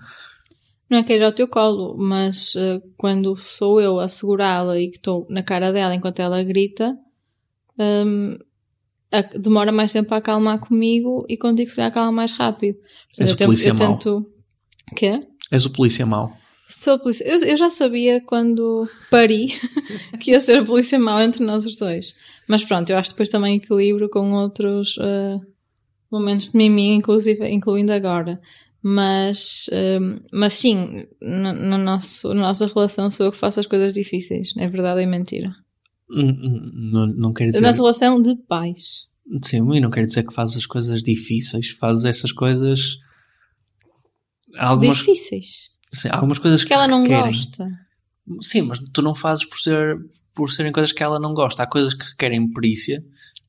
Não 0.89 0.99
é 0.99 1.03
que 1.05 1.13
ir 1.15 1.23
ao 1.23 1.33
teu 1.33 1.47
colo, 1.47 1.97
mas 1.97 2.55
uh, 2.57 2.83
quando 2.97 3.37
sou 3.37 3.81
eu 3.81 4.01
a 4.01 4.09
segurá-la 4.09 4.79
e 4.79 4.89
que 4.91 4.97
estou 4.97 5.25
na 5.31 5.43
cara 5.43 5.73
dela 5.73 5.95
enquanto 5.95 6.19
ela 6.19 6.43
grita, 6.43 6.97
um, 7.79 8.37
a- 9.13 9.39
demora 9.39 9.71
mais 9.71 9.93
tempo 9.93 10.13
a 10.13 10.17
acalmar 10.19 10.59
comigo 10.59 11.25
e 11.29 11.37
contigo 11.37 11.71
se 11.71 11.81
acalma 11.81 12.11
mais 12.11 12.33
rápido. 12.33 12.75
Portanto, 13.07 13.21
És 13.21 13.31
eu 13.31 13.35
o 13.35 13.39
polícia 13.39 13.69
eu 13.71 13.75
mau. 13.77 13.97
tento. 13.97 14.27
Quê? 14.97 15.23
És 15.53 15.65
o 15.65 15.71
polícia 15.71 16.05
mau. 16.05 16.33
Sou 16.71 16.95
a 16.95 16.99
polícia. 16.99 17.25
Eu, 17.25 17.39
eu 17.41 17.57
já 17.57 17.71
sabia 17.71 18.21
quando 18.21 18.89
pari 19.11 19.49
que 20.21 20.31
ia 20.31 20.41
ser 20.41 20.59
a 20.59 20.65
polícia 20.65 20.99
mau 20.99 21.21
entre 21.21 21.45
nós 21.45 21.67
os 21.67 21.77
dois. 21.77 22.15
Mas 22.49 22.65
pronto, 22.65 22.91
eu 22.91 22.97
acho 22.99 23.11
que 23.11 23.15
depois 23.15 23.29
também 23.29 23.57
equilibro 23.57 24.09
com 24.09 24.33
outros 24.33 24.97
uh, 24.97 25.41
momentos 26.11 26.51
de 26.51 26.59
mimimi, 26.59 26.95
inclusive, 26.95 27.49
incluindo 27.49 27.93
agora. 27.93 28.41
Mas, 28.83 29.69
um, 30.01 30.17
mas 30.33 30.55
sim, 30.55 31.07
no, 31.21 31.53
no 31.53 31.79
nosso, 31.79 32.33
na 32.33 32.41
nossa 32.43 32.67
relação 32.67 33.11
sou 33.11 33.27
eu 33.27 33.33
que 33.33 33.39
faço 33.39 33.61
as 33.61 33.67
coisas 33.67 33.93
difíceis. 33.93 34.53
É 34.57 34.69
verdade 34.69 35.03
e 35.03 35.07
mentira. 35.07 35.55
Hum, 36.11 36.31
hum, 36.31 36.91
Não, 36.93 37.07
não 37.07 37.33
quer 37.33 37.45
A 37.45 37.47
dizer. 37.49 37.61
nossa 37.61 37.83
relação 37.83 38.21
de 38.21 38.35
pais. 38.49 39.07
Sim, 39.43 39.59
e 39.75 39.81
não 39.81 39.91
quer 39.91 40.07
dizer 40.07 40.27
que 40.27 40.35
fazes 40.35 40.57
as 40.57 40.67
coisas 40.67 41.03
difíceis, 41.03 41.71
fazes 41.71 42.05
essas 42.05 42.33
coisas. 42.33 42.97
Algumas, 44.59 44.97
Difíceis. 44.99 45.70
Sim, 45.93 46.09
há 46.09 46.15
algumas 46.17 46.39
coisas 46.39 46.63
que, 46.63 46.69
Que 46.69 46.75
ela 46.75 46.89
não 46.89 47.03
requerem. 47.03 47.33
gosta. 47.33 47.69
Sim, 48.43 48.63
mas 48.63 48.79
tu 48.93 49.03
não 49.03 49.15
fazes 49.15 49.45
por, 49.45 49.59
ser, 49.59 49.97
por 50.35 50.51
serem 50.51 50.71
coisas 50.73 50.93
que 50.93 51.03
ela 51.03 51.19
não 51.19 51.35
gosta. 51.35 51.63
Há 51.63 51.67
coisas 51.67 51.95
que 51.95 52.05
requerem 52.05 52.49
perícia 52.51 53.05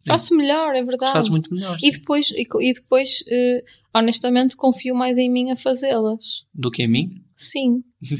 Faço 0.07 0.35
melhor, 0.35 0.73
é 0.75 0.83
verdade. 0.83 1.11
fazes 1.11 1.29
muito 1.29 1.53
melhor 1.53 1.75
E 1.75 1.79
sim, 1.79 1.91
depois, 1.91 2.31
e, 2.31 2.47
e 2.61 2.73
depois 2.73 3.23
eh, 3.29 3.63
honestamente, 3.93 4.55
confio 4.55 4.95
mais 4.95 5.19
em 5.19 5.29
mim 5.31 5.51
a 5.51 5.55
fazê-las. 5.55 6.43
do 6.55 6.71
que 6.71 6.81
em 6.81 6.87
mim. 6.87 7.09
Sim. 7.35 7.83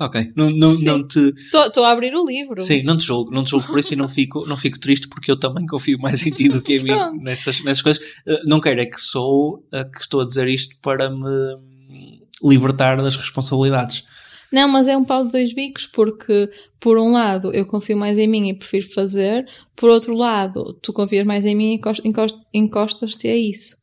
Ok, 0.00 0.32
não, 0.36 0.48
não, 0.50 0.76
Sim. 0.76 0.84
não 0.84 1.06
te. 1.06 1.18
Estou 1.52 1.82
a 1.84 1.90
abrir 1.90 2.14
o 2.14 2.24
livro. 2.24 2.60
Sim, 2.62 2.82
não 2.84 2.96
te 2.96 3.04
julgo, 3.04 3.32
não 3.32 3.42
te 3.42 3.50
julgo 3.50 3.66
por 3.66 3.78
isso 3.80 3.94
e 3.94 3.96
não 3.96 4.06
fico, 4.06 4.46
não 4.46 4.56
fico 4.56 4.78
triste 4.78 5.08
porque 5.08 5.28
eu 5.30 5.36
também 5.38 5.66
confio 5.66 5.98
mais 5.98 6.24
em 6.24 6.30
ti 6.30 6.48
do 6.48 6.62
que 6.62 6.74
em 6.76 6.84
mim 6.84 6.92
nessas, 7.24 7.60
nessas 7.64 7.82
coisas. 7.82 8.02
Eh, 8.26 8.42
Não 8.44 8.60
quero 8.60 8.80
é 8.80 8.86
que 8.86 9.00
sou 9.00 9.66
a 9.72 9.84
que 9.84 10.00
estou 10.00 10.20
a 10.20 10.24
dizer 10.24 10.46
isto 10.48 10.76
para 10.80 11.10
me 11.10 11.56
libertar 12.42 12.96
das 12.96 13.16
responsabilidades. 13.16 14.04
Não, 14.50 14.66
mas 14.66 14.88
é 14.88 14.96
um 14.96 15.04
pau 15.04 15.24
de 15.26 15.32
dois 15.32 15.52
bicos, 15.52 15.86
porque 15.86 16.50
por 16.80 16.98
um 16.98 17.12
lado 17.12 17.52
eu 17.52 17.66
confio 17.66 17.96
mais 17.98 18.16
em 18.16 18.26
mim 18.26 18.48
e 18.48 18.54
prefiro 18.58 18.88
fazer, 18.92 19.46
por 19.76 19.90
outro 19.90 20.14
lado 20.14 20.72
tu 20.82 20.92
confias 20.92 21.26
mais 21.26 21.44
em 21.44 21.54
mim 21.54 21.72
e 21.72 21.74
encos- 21.74 22.00
encos- 22.04 22.40
encostas-te 22.54 23.28
a 23.28 23.36
isso. 23.36 23.76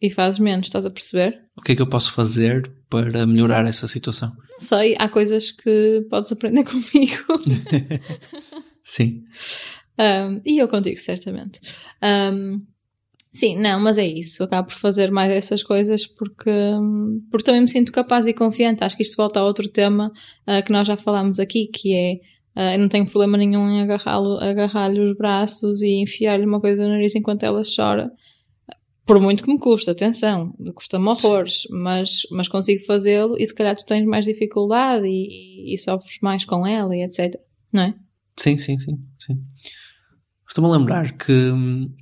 E 0.00 0.10
fazes 0.10 0.38
menos, 0.38 0.66
estás 0.66 0.86
a 0.86 0.90
perceber? 0.90 1.38
O 1.56 1.62
que 1.62 1.72
é 1.72 1.76
que 1.76 1.82
eu 1.82 1.86
posso 1.86 2.12
fazer 2.12 2.70
para 2.88 3.26
melhorar 3.26 3.66
essa 3.66 3.86
situação? 3.88 4.30
Não 4.52 4.60
sei, 4.60 4.94
há 4.98 5.08
coisas 5.08 5.50
que 5.50 6.06
podes 6.10 6.30
aprender 6.32 6.64
comigo. 6.68 7.40
Sim. 8.84 9.24
Um, 9.98 10.40
e 10.44 10.58
eu 10.58 10.68
contigo, 10.68 10.98
certamente. 10.98 11.60
Um, 12.02 12.62
sim, 13.38 13.58
não, 13.58 13.78
mas 13.80 13.98
é 13.98 14.06
isso. 14.06 14.42
Acabo 14.42 14.68
por 14.68 14.76
fazer 14.76 15.10
mais 15.10 15.30
essas 15.30 15.62
coisas 15.62 16.06
porque, 16.06 16.50
porque 17.30 17.44
também 17.44 17.60
me 17.60 17.68
sinto 17.68 17.92
capaz 17.92 18.26
e 18.26 18.32
confiante. 18.34 18.82
Acho 18.82 18.96
que 18.96 19.02
isto 19.02 19.16
volta 19.16 19.40
a 19.40 19.44
outro 19.44 19.68
tema 19.68 20.10
ah, 20.46 20.62
que 20.62 20.72
nós 20.72 20.86
já 20.86 20.96
falámos 20.96 21.38
aqui, 21.38 21.66
que 21.66 21.94
é 21.94 22.14
ah, 22.54 22.74
eu 22.74 22.78
não 22.78 22.88
tenho 22.88 23.06
problema 23.06 23.36
nenhum 23.36 23.68
em 23.70 23.82
agarrá-lo- 23.82 24.38
agarrar-lhe 24.40 25.00
os 25.00 25.16
braços 25.16 25.82
e 25.82 26.00
enfiar-lhe 26.02 26.46
uma 26.46 26.60
coisa 26.60 26.82
no 26.82 26.88
nariz 26.90 27.14
enquanto 27.14 27.42
ela 27.42 27.60
chora. 27.76 28.10
Por 29.04 29.20
muito 29.20 29.44
que 29.44 29.52
me 29.52 29.58
custa, 29.60 29.92
atenção, 29.92 30.52
custa-me 30.74 31.06
horrores, 31.06 31.62
mas, 31.70 32.22
mas 32.32 32.48
consigo 32.48 32.84
fazê-lo 32.84 33.36
e 33.38 33.46
se 33.46 33.54
calhar 33.54 33.76
tu 33.76 33.84
tens 33.86 34.04
mais 34.04 34.24
dificuldade 34.24 35.06
e, 35.06 35.70
e, 35.70 35.74
e 35.74 35.78
sofres 35.78 36.18
mais 36.20 36.44
com 36.44 36.66
ela 36.66 36.96
e 36.96 37.02
etc. 37.04 37.34
Não 37.72 37.82
é? 37.82 37.94
Sim, 38.36 38.58
sim, 38.58 38.76
sim, 38.78 38.98
sim. 39.16 39.36
Estou-me 40.48 40.68
a 40.70 40.76
lembrar 40.78 41.12
que 41.16 41.32
hum, 41.32 41.94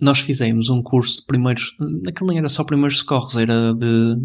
nós 0.00 0.20
fizemos 0.20 0.68
um 0.68 0.82
curso 0.82 1.20
de 1.20 1.26
primeiros. 1.26 1.74
Naquele 1.78 2.30
nem 2.30 2.38
era 2.38 2.48
só 2.48 2.64
primeiros 2.64 2.98
socorros, 2.98 3.36
era 3.36 3.74
de. 3.74 4.16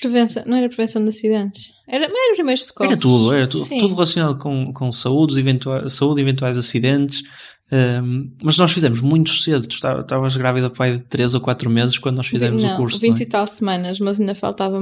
Prevenção, 0.00 0.44
não 0.46 0.56
era 0.56 0.68
prevenção 0.68 1.02
de 1.02 1.08
acidentes. 1.08 1.72
Era, 1.88 2.04
era 2.04 2.34
primeiros 2.34 2.66
socorros. 2.66 2.92
Era 2.92 3.00
tudo, 3.00 3.32
era 3.32 3.46
tudo, 3.48 3.68
tudo 3.68 3.94
relacionado 3.94 4.38
com, 4.38 4.72
com 4.72 4.92
saúde, 4.92 5.38
eventuais, 5.40 5.92
saúde, 5.92 6.20
eventuais 6.20 6.56
acidentes. 6.56 7.22
hum, 7.72 8.30
mas 8.40 8.56
nós 8.58 8.70
fizemos 8.70 9.00
muito 9.00 9.30
cedo. 9.34 9.66
Tu 9.66 9.74
esta- 9.74 10.00
estavas 10.00 10.36
grávida 10.36 10.70
pai 10.70 10.98
de 10.98 11.04
3 11.04 11.34
ou 11.34 11.40
4 11.40 11.68
meses 11.68 11.98
quando 11.98 12.16
nós 12.18 12.28
fizemos 12.28 12.62
não, 12.62 12.74
o 12.74 12.76
curso. 12.76 13.00
20 13.00 13.16
não 13.16 13.22
e 13.22 13.26
tal 13.26 13.46
semanas, 13.48 13.98
mas 13.98 14.20
ainda 14.20 14.36
faltava 14.36 14.78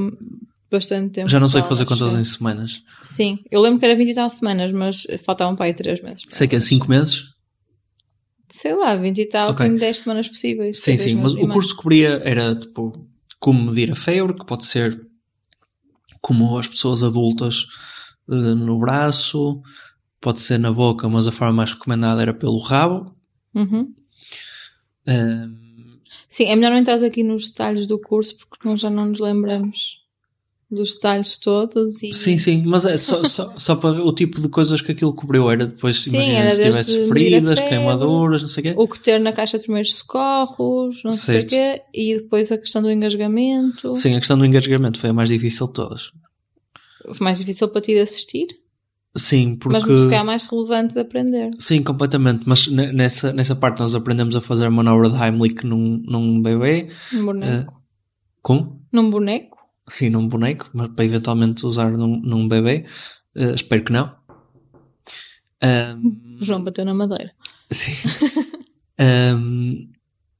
bastante 0.70 1.06
é? 1.06 1.12
tempo. 1.14 1.30
Já 1.30 1.40
não 1.40 1.48
sei 1.48 1.62
fazer 1.62 1.86
contas 1.86 2.12
em 2.12 2.24
semanas. 2.24 2.82
Sim, 3.00 3.38
eu 3.50 3.62
lembro 3.62 3.78
que 3.78 3.86
era 3.86 3.96
20 3.96 4.10
e 4.10 4.14
tal 4.14 4.28
semanas, 4.28 4.70
mas 4.70 5.06
faltavam 5.24 5.56
aí 5.60 5.72
3 5.72 6.02
meses. 6.02 6.24
Sei 6.30 6.46
que 6.46 6.56
é 6.56 6.60
5 6.60 6.90
meses. 6.90 7.22
Sei 8.56 8.74
lá, 8.74 8.96
20 8.96 9.18
e 9.18 9.26
tal, 9.26 9.50
Ok. 9.50 9.66
tenho 9.66 9.78
10 9.78 9.98
semanas 9.98 10.28
possíveis. 10.28 10.80
Sim, 10.80 10.96
sim, 10.96 11.14
mas 11.14 11.34
o 11.34 11.46
curso 11.48 11.76
cobria 11.76 12.22
era 12.24 12.58
tipo 12.58 13.06
como 13.38 13.70
medir 13.70 13.92
a 13.92 13.94
febre, 13.94 14.34
que 14.34 14.46
pode 14.46 14.64
ser 14.64 15.06
como 16.22 16.58
as 16.58 16.66
pessoas 16.66 17.02
adultas 17.02 17.66
eh, 18.30 18.34
no 18.34 18.78
braço, 18.78 19.62
pode 20.20 20.40
ser 20.40 20.58
na 20.58 20.72
boca, 20.72 21.06
mas 21.08 21.28
a 21.28 21.32
forma 21.32 21.52
mais 21.52 21.72
recomendada 21.72 22.22
era 22.22 22.32
pelo 22.32 22.58
rabo. 22.58 23.14
Uhum. 23.54 23.94
Ehm, 25.06 26.00
Sim, 26.28 26.44
é 26.44 26.56
melhor 26.56 26.70
não 26.70 26.78
entrar 26.78 27.02
aqui 27.04 27.22
nos 27.22 27.50
detalhes 27.50 27.86
do 27.86 28.00
curso 28.00 28.36
porque 28.38 28.66
nós 28.66 28.80
já 28.80 28.90
não 28.90 29.06
nos 29.06 29.20
lembramos 29.20 30.05
dos 30.70 30.94
detalhes 30.94 31.38
todos. 31.38 32.02
E... 32.02 32.12
sim, 32.12 32.38
sim, 32.38 32.62
mas 32.66 32.84
é 32.84 32.98
só, 32.98 33.22
só, 33.24 33.54
só 33.58 33.76
para 33.76 34.02
o 34.02 34.12
tipo 34.12 34.40
de 34.40 34.48
coisas 34.48 34.80
que 34.80 34.92
aquilo 34.92 35.14
cobriu. 35.14 35.50
Era 35.50 35.66
depois, 35.66 36.02
Sim, 36.02 36.10
imagina, 36.14 36.38
era 36.38 36.50
se 36.50 36.60
tivesse 36.62 37.02
a 37.04 37.06
feridas, 37.08 37.58
febre, 37.58 37.68
queimaduras, 37.76 38.42
não 38.42 38.48
sei 38.48 38.60
o 38.60 38.64
quê. 38.64 38.74
O 38.76 38.88
que 38.88 38.98
ter 38.98 39.18
na 39.20 39.32
caixa 39.32 39.58
de 39.58 39.64
primeiros 39.64 39.94
socorros, 39.94 41.02
não 41.04 41.12
sei 41.12 41.36
o 41.36 41.40
Certo. 41.40 41.50
quê, 41.50 41.82
e 41.94 42.14
depois 42.16 42.50
a 42.50 42.58
questão 42.58 42.82
do 42.82 42.90
engasgamento. 42.90 43.94
Sim, 43.94 44.14
a 44.16 44.18
questão 44.18 44.36
do 44.36 44.44
engasgamento 44.44 44.98
foi 44.98 45.10
a 45.10 45.14
mais 45.14 45.28
difícil 45.28 45.66
de 45.68 45.72
todas. 45.72 46.10
Foi 47.04 47.16
mais 47.24 47.38
difícil 47.38 47.68
para 47.68 47.80
ti 47.80 47.94
de 47.94 48.00
assistir, 48.00 48.46
Sim, 49.16 49.54
porque. 49.56 49.78
mas 49.78 50.02
se 50.02 50.08
calhar 50.10 50.24
mais 50.26 50.42
relevante 50.42 50.92
de 50.94 51.00
aprender. 51.00 51.50
Sim, 51.58 51.82
completamente. 51.82 52.42
Mas 52.44 52.66
ne- 52.66 52.92
nessa, 52.92 53.32
nessa 53.32 53.54
parte 53.54 53.78
nós 53.78 53.94
aprendemos 53.94 54.34
a 54.36 54.40
fazer 54.40 54.66
a 54.66 54.70
manobra 54.70 55.08
de 55.08 55.16
Heimlich 55.16 55.64
num, 55.64 56.02
num 56.04 56.42
bebê. 56.42 56.88
Num 57.12 57.24
boneco. 57.24 57.72
Eh, 57.72 57.76
como? 58.42 58.82
Num 58.92 59.08
boneco? 59.10 59.55
Sim, 59.88 60.10
num 60.10 60.26
boneco, 60.26 60.68
mas 60.72 60.88
para 60.88 61.04
eventualmente 61.04 61.64
usar 61.64 61.90
num, 61.90 62.20
num 62.20 62.48
bebê. 62.48 62.84
Uh, 63.34 63.54
espero 63.54 63.84
que 63.84 63.92
não. 63.92 64.14
Um, 65.62 66.38
João 66.40 66.62
bateu 66.62 66.84
na 66.84 66.94
madeira. 66.94 67.32
Sim. 67.70 67.92
um, 69.36 69.88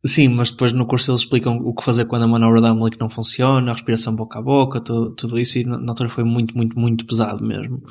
sim, 0.05 0.29
mas 0.29 0.51
depois 0.51 0.73
no 0.73 0.87
curso 0.87 1.11
eles 1.11 1.23
explicam 1.23 1.59
o 1.59 1.75
que 1.75 1.85
fazer 1.85 2.07
quando 2.07 2.25
a 2.25 2.29
manobra 2.29 2.61
da 2.61 2.71
Amelie 2.71 2.99
não 2.99 3.09
funciona, 3.09 3.71
a 3.71 3.75
respiração 3.75 4.15
boca 4.15 4.39
a 4.39 4.43
boca, 4.43 4.81
tudo, 4.81 5.15
tudo 5.15 5.39
isso, 5.39 5.59
e 5.59 5.65
na, 5.65 5.77
altura 5.89 6.09
foi 6.09 6.25
muito, 6.25 6.57
muito, 6.57 6.79
muito 6.79 7.07
pesado 7.07 7.43
mesmo. 7.43 7.83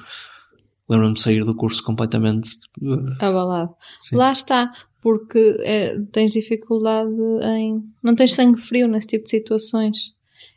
Lembro-me 0.88 1.14
de 1.14 1.22
sair 1.22 1.44
do 1.44 1.56
curso 1.56 1.84
completamente 1.84 2.50
uh, 2.82 3.16
abalado. 3.20 3.74
Sim. 4.02 4.18
Lá 4.18 4.32
está, 4.32 4.72
porque 5.02 5.58
é, 5.62 6.00
tens 6.12 6.32
dificuldade 6.32 7.12
em. 7.44 7.84
Não 8.04 8.14
tens 8.14 8.34
sangue 8.34 8.60
frio 8.60 8.88
nesse 8.88 9.08
tipo 9.08 9.24
de 9.24 9.32
situações. 9.32 10.16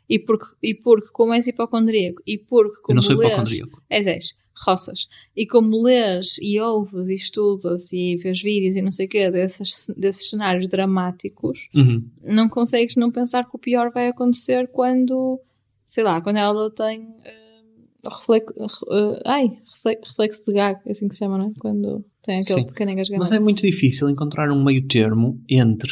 E 0.09 0.17
porque, 0.17 0.45
e 0.63 0.73
porque 0.73 1.09
como 1.13 1.33
és 1.33 1.47
hipocondríaco, 1.47 2.21
e 2.25 2.37
porque 2.37 2.81
como 2.81 2.93
Eu 2.93 2.95
não 2.95 3.01
sou 3.01 3.15
lês, 3.15 3.31
hipocondríaco. 3.31 3.83
És, 3.89 4.07
és, 4.07 4.35
roças. 4.65 5.07
E 5.35 5.45
como 5.45 5.83
lês 5.83 6.37
e 6.41 6.59
ouves 6.59 7.09
e 7.09 7.15
estudas 7.15 7.93
e 7.93 8.15
vês 8.17 8.41
vídeos 8.41 8.75
e 8.75 8.81
não 8.81 8.91
sei 8.91 9.05
o 9.05 9.09
quê 9.09 9.31
desses, 9.31 9.87
desses 9.95 10.29
cenários 10.29 10.67
dramáticos, 10.67 11.69
uhum. 11.73 12.03
não 12.23 12.49
consegues 12.49 12.95
não 12.95 13.11
pensar 13.11 13.45
que 13.45 13.55
o 13.55 13.59
pior 13.59 13.91
vai 13.91 14.09
acontecer 14.09 14.67
quando, 14.69 15.39
sei 15.85 16.03
lá, 16.03 16.21
quando 16.21 16.37
ela 16.37 16.69
tem 16.71 17.03
uh, 17.03 18.09
reflexo, 18.09 18.53
uh, 18.85 19.21
ai, 19.25 19.57
reflexo 20.03 20.43
de 20.45 20.53
gag, 20.53 20.79
é 20.85 20.91
assim 20.91 21.07
que 21.07 21.15
se 21.15 21.19
chama, 21.19 21.37
não 21.37 21.47
é? 21.47 21.51
Quando 21.59 22.03
tem 22.21 22.39
aquele 22.39 22.61
Sim. 22.61 22.67
pequeno 22.67 22.91
engasgamento. 22.91 23.23
Mas 23.23 23.31
é 23.31 23.39
muito 23.39 23.61
difícil 23.61 24.09
encontrar 24.09 24.51
um 24.51 24.63
meio 24.63 24.87
termo 24.87 25.41
entre 25.47 25.91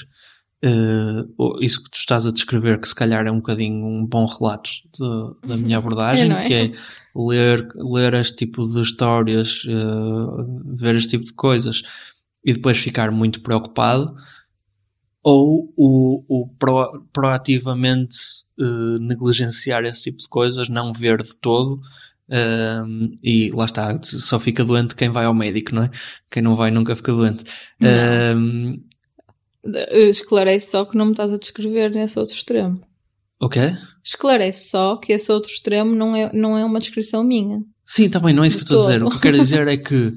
uh, 0.65 1.63
isso 1.63 1.83
que 1.83 1.89
tu 1.89 1.95
estás 1.95 2.25
a 2.25 2.31
descrever, 2.31 2.79
que 2.79 2.87
se 2.87 2.95
calhar 2.95 3.25
é 3.25 3.31
um 3.31 3.37
bocadinho 3.37 3.85
um 3.85 4.05
bom 4.05 4.25
relato 4.25 4.69
de, 4.93 5.47
da 5.47 5.57
minha 5.57 5.77
abordagem, 5.79 6.31
é, 6.31 6.39
é? 6.39 6.43
que 6.43 6.53
é 6.53 6.71
ler, 7.15 7.67
ler 7.75 8.13
este 8.15 8.35
tipo 8.35 8.63
de 8.63 8.81
histórias, 8.81 9.63
uh, 9.65 10.75
ver 10.75 10.95
este 10.95 11.11
tipo 11.11 11.25
de 11.25 11.33
coisas 11.33 11.83
e 12.43 12.53
depois 12.53 12.77
ficar 12.77 13.11
muito 13.11 13.41
preocupado, 13.41 14.15
ou 15.23 15.73
o, 15.75 16.23
o 16.27 16.47
pro, 16.57 17.05
proativamente 17.11 18.15
uh, 18.57 18.97
negligenciar 18.99 19.83
esse 19.83 20.03
tipo 20.03 20.19
de 20.19 20.29
coisas, 20.29 20.69
não 20.69 20.93
ver 20.93 21.21
de 21.21 21.37
todo. 21.37 21.81
Uh, 22.29 23.13
e 23.23 23.51
lá 23.51 23.65
está, 23.65 23.99
só 24.03 24.37
fica 24.39 24.63
doente 24.63 24.95
quem 24.95 25.09
vai 25.09 25.25
ao 25.25 25.33
médico, 25.33 25.75
não 25.75 25.83
é? 25.83 25.91
Quem 26.29 26.41
não 26.41 26.55
vai 26.55 26.71
nunca 26.71 26.95
fica 26.95 27.11
doente. 27.11 27.43
Uh, 27.81 28.71
Esclarece 29.91 30.71
só 30.71 30.85
que 30.85 30.97
não 30.97 31.05
me 31.05 31.11
estás 31.11 31.31
a 31.31 31.37
descrever 31.37 31.91
nesse 31.91 32.17
outro 32.19 32.35
extremo. 32.35 32.81
O 33.39 33.49
quê? 33.49 33.75
Esclarece 34.03 34.69
só 34.69 34.97
que 34.97 35.13
esse 35.13 35.31
outro 35.31 35.51
extremo 35.51 35.95
não 35.95 36.15
é, 36.15 36.31
não 36.33 36.57
é 36.57 36.65
uma 36.65 36.79
descrição 36.79 37.23
minha. 37.23 37.61
Sim, 37.85 38.09
também 38.09 38.33
não 38.33 38.43
é 38.43 38.47
isso 38.47 38.57
que 38.57 38.63
estou 38.63 38.79
a 38.79 38.87
dizer. 38.87 39.03
O 39.03 39.09
que 39.09 39.15
eu 39.15 39.21
quero 39.21 39.37
dizer 39.37 39.67
é 39.67 39.77
que 39.77 40.15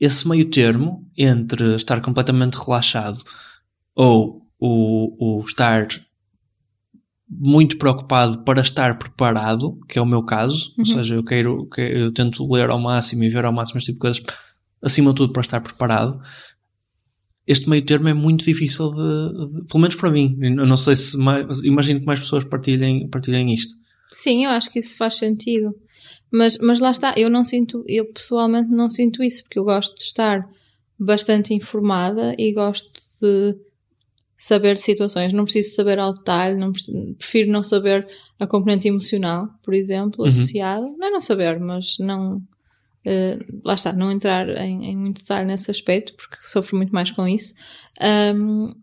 esse 0.00 0.28
meio 0.28 0.50
termo 0.50 1.06
entre 1.16 1.74
estar 1.74 2.00
completamente 2.00 2.54
relaxado 2.54 3.18
ou 3.94 4.42
o, 4.58 5.38
o 5.38 5.40
estar 5.40 5.86
muito 7.28 7.76
preocupado 7.76 8.42
para 8.42 8.60
estar 8.60 8.98
preparado, 8.98 9.78
que 9.88 9.98
é 9.98 10.02
o 10.02 10.06
meu 10.06 10.22
caso, 10.22 10.70
uhum. 10.70 10.74
ou 10.78 10.86
seja, 10.86 11.14
eu 11.14 11.24
quero, 11.24 11.68
eu 11.76 12.12
tento 12.12 12.50
ler 12.50 12.70
ao 12.70 12.80
máximo 12.80 13.24
e 13.24 13.28
ver 13.28 13.44
ao 13.44 13.52
máximo 13.52 13.78
este 13.78 13.92
tipo 13.92 13.98
de 13.98 14.00
coisas, 14.00 14.22
acima 14.82 15.10
de 15.10 15.16
tudo 15.16 15.32
para 15.32 15.42
estar 15.42 15.60
preparado 15.60 16.20
este 17.48 17.68
meio 17.68 17.82
termo 17.82 18.08
é 18.08 18.14
muito 18.14 18.44
difícil 18.44 18.90
de, 18.90 19.60
de, 19.60 19.64
pelo 19.64 19.80
menos 19.80 19.94
para 19.94 20.10
mim. 20.10 20.38
Eu 20.38 20.66
não 20.66 20.76
sei 20.76 20.94
se 20.94 21.16
mais, 21.16 21.64
imagino 21.64 21.98
que 21.98 22.06
mais 22.06 22.20
pessoas 22.20 22.44
partilhem, 22.44 23.08
partilhem 23.08 23.54
isto. 23.54 23.74
Sim, 24.12 24.44
eu 24.44 24.50
acho 24.50 24.70
que 24.70 24.78
isso 24.78 24.94
faz 24.94 25.16
sentido. 25.16 25.74
Mas, 26.30 26.58
mas 26.58 26.78
lá 26.78 26.90
está, 26.90 27.14
eu 27.16 27.30
não 27.30 27.46
sinto, 27.46 27.82
eu 27.88 28.12
pessoalmente 28.12 28.70
não 28.70 28.90
sinto 28.90 29.22
isso, 29.22 29.42
porque 29.44 29.58
eu 29.58 29.64
gosto 29.64 29.96
de 29.96 30.02
estar 30.02 30.46
bastante 30.98 31.54
informada 31.54 32.34
e 32.38 32.52
gosto 32.52 33.00
de 33.22 33.56
saber 34.36 34.76
situações. 34.76 35.32
Não 35.32 35.44
preciso 35.44 35.74
saber 35.74 35.98
ao 35.98 36.12
detalhe, 36.12 36.54
não 36.54 36.70
preciso, 36.70 37.14
prefiro 37.14 37.50
não 37.50 37.62
saber 37.62 38.06
a 38.38 38.46
componente 38.46 38.88
emocional, 38.88 39.48
por 39.64 39.72
exemplo, 39.72 40.20
uhum. 40.20 40.26
associada. 40.26 40.86
Não 40.98 41.06
é 41.06 41.10
não 41.10 41.22
saber, 41.22 41.58
mas 41.58 41.96
não 41.98 42.42
Uh, 43.06 43.60
lá 43.64 43.74
está, 43.74 43.92
não 43.92 44.10
entrar 44.10 44.48
em, 44.48 44.86
em, 44.86 44.96
muito 44.96 45.22
detalhe 45.22 45.46
nesse 45.46 45.70
aspecto, 45.70 46.14
porque 46.14 46.36
sofro 46.42 46.76
muito 46.76 46.92
mais 46.92 47.10
com 47.10 47.26
isso. 47.26 47.54
Um, 48.00 48.74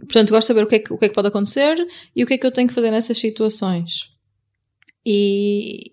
portanto, 0.00 0.30
gosto 0.30 0.40
de 0.40 0.46
saber 0.46 0.64
o 0.64 0.66
que, 0.66 0.74
é 0.76 0.78
que, 0.80 0.92
o 0.92 0.98
que, 0.98 1.04
é 1.04 1.08
que 1.08 1.14
pode 1.14 1.28
acontecer 1.28 1.76
e 2.14 2.24
o 2.24 2.26
que 2.26 2.34
é 2.34 2.38
que 2.38 2.46
eu 2.46 2.52
tenho 2.52 2.68
que 2.68 2.74
fazer 2.74 2.90
nessas 2.90 3.18
situações. 3.18 4.10
E, 5.04 5.92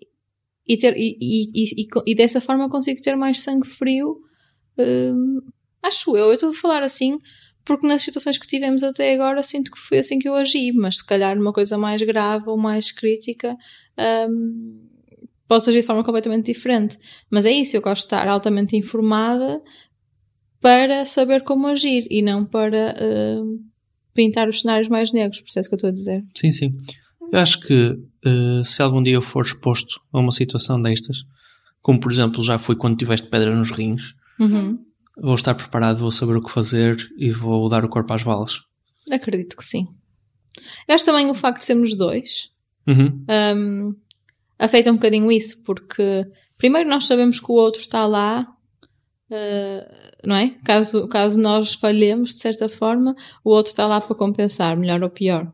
e, 0.66 0.76
ter, 0.76 0.96
e, 0.96 1.16
e, 1.20 1.88
e, 2.06 2.14
dessa 2.14 2.40
forma 2.40 2.68
consigo 2.68 3.00
ter 3.00 3.14
mais 3.14 3.40
sangue 3.40 3.68
frio. 3.68 4.18
Um, 4.76 5.40
acho 5.82 6.16
eu, 6.16 6.26
eu 6.26 6.34
estou 6.34 6.50
a 6.50 6.54
falar 6.54 6.82
assim 6.82 7.18
porque 7.64 7.86
nas 7.86 8.02
situações 8.02 8.36
que 8.36 8.46
tivemos 8.46 8.82
até 8.82 9.14
agora 9.14 9.42
sinto 9.42 9.70
que 9.70 9.78
foi 9.78 9.98
assim 9.98 10.18
que 10.18 10.28
eu 10.28 10.34
agi, 10.34 10.72
mas 10.72 10.98
se 10.98 11.06
calhar 11.06 11.38
uma 11.38 11.52
coisa 11.52 11.78
mais 11.78 12.02
grave 12.02 12.48
ou 12.48 12.58
mais 12.58 12.92
crítica. 12.92 13.56
Posso 15.48 15.70
agir 15.70 15.80
de 15.80 15.86
forma 15.86 16.04
completamente 16.04 16.46
diferente. 16.52 16.98
Mas 17.30 17.46
é 17.46 17.52
isso, 17.52 17.76
eu 17.76 17.82
gosto 17.82 18.02
de 18.02 18.06
estar 18.06 18.26
altamente 18.28 18.76
informada 18.76 19.60
para 20.60 21.04
saber 21.04 21.42
como 21.44 21.66
agir 21.66 22.06
e 22.10 22.22
não 22.22 22.44
para 22.44 22.94
uh, 22.94 23.60
pintar 24.14 24.48
os 24.48 24.62
cenários 24.62 24.88
mais 24.88 25.12
negros, 25.12 25.40
percebes 25.40 25.66
o 25.66 25.70
que 25.70 25.74
eu 25.74 25.76
estou 25.76 25.90
a 25.90 25.92
dizer? 25.92 26.24
Sim, 26.34 26.52
sim. 26.52 26.76
Eu 27.30 27.38
acho 27.38 27.60
que 27.60 27.90
uh, 28.26 28.64
se 28.64 28.82
algum 28.82 29.02
dia 29.02 29.14
eu 29.14 29.22
for 29.22 29.44
exposto 29.44 30.00
a 30.12 30.18
uma 30.18 30.32
situação 30.32 30.80
destas, 30.80 31.18
como 31.82 32.00
por 32.00 32.10
exemplo 32.10 32.42
já 32.42 32.58
fui 32.58 32.76
quando 32.76 32.96
tiveste 32.96 33.28
pedra 33.28 33.54
nos 33.54 33.70
rins, 33.70 34.14
uhum. 34.40 34.78
vou 35.20 35.34
estar 35.34 35.54
preparado, 35.54 35.98
vou 35.98 36.10
saber 36.10 36.36
o 36.36 36.42
que 36.42 36.50
fazer 36.50 36.96
e 37.18 37.30
vou 37.30 37.68
dar 37.68 37.84
o 37.84 37.88
corpo 37.88 38.12
às 38.14 38.22
balas. 38.22 38.60
Acredito 39.10 39.56
que 39.56 39.64
sim. 39.64 39.86
Eu 40.88 40.94
acho 40.94 41.04
também 41.04 41.30
o 41.30 41.34
facto 41.34 41.58
de 41.58 41.66
sermos 41.66 41.94
dois. 41.94 42.50
Uhum. 42.86 43.24
Um, 43.56 43.94
afeta 44.58 44.90
um 44.90 44.96
bocadinho 44.96 45.30
isso, 45.30 45.62
porque 45.64 46.26
primeiro 46.56 46.88
nós 46.88 47.06
sabemos 47.06 47.40
que 47.40 47.50
o 47.50 47.54
outro 47.54 47.80
está 47.80 48.06
lá, 48.06 48.46
uh, 49.30 50.26
não 50.26 50.36
é? 50.36 50.50
Caso, 50.64 51.08
caso 51.08 51.40
nós 51.40 51.74
falhemos, 51.74 52.30
de 52.30 52.40
certa 52.40 52.68
forma, 52.68 53.14
o 53.44 53.50
outro 53.50 53.70
está 53.70 53.86
lá 53.86 54.00
para 54.00 54.16
compensar, 54.16 54.76
melhor 54.76 55.02
ou 55.02 55.10
pior. 55.10 55.52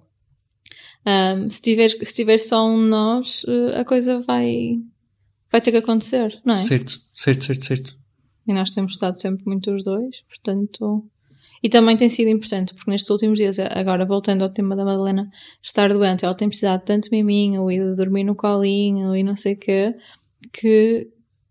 Um, 1.06 1.48
se, 1.48 1.62
tiver, 1.62 1.88
se 1.88 2.14
tiver 2.14 2.38
só 2.38 2.66
um 2.66 2.76
nós, 2.76 3.44
uh, 3.44 3.80
a 3.80 3.84
coisa 3.84 4.20
vai, 4.20 4.78
vai 5.50 5.60
ter 5.60 5.70
que 5.70 5.78
acontecer, 5.78 6.40
não 6.44 6.54
é? 6.54 6.58
Certo, 6.58 7.00
certo, 7.14 7.44
certo, 7.44 7.64
certo. 7.64 8.00
E 8.46 8.52
nós 8.52 8.70
temos 8.72 8.92
estado 8.92 9.18
sempre 9.20 9.44
muito 9.46 9.70
os 9.70 9.84
dois, 9.84 10.22
portanto. 10.28 11.04
E 11.62 11.68
também 11.68 11.96
tem 11.96 12.08
sido 12.08 12.28
importante, 12.28 12.74
porque 12.74 12.90
nestes 12.90 13.10
últimos 13.10 13.38
dias, 13.38 13.58
agora 13.58 14.06
voltando 14.06 14.42
ao 14.42 14.48
tema 14.48 14.74
da 14.74 14.84
Madalena 14.84 15.30
estar 15.62 15.92
doente, 15.92 16.24
ela 16.24 16.34
tem 16.34 16.48
precisado 16.48 16.82
tanto 16.82 17.10
de 17.10 17.16
miminho 17.16 17.70
e 17.70 17.78
de 17.78 17.94
dormir 17.94 18.24
no 18.24 18.34
colinho 18.34 19.14
e 19.14 19.22
não 19.22 19.36
sei 19.36 19.52
o 19.54 19.58
quê, 19.58 19.94
que 20.52 21.08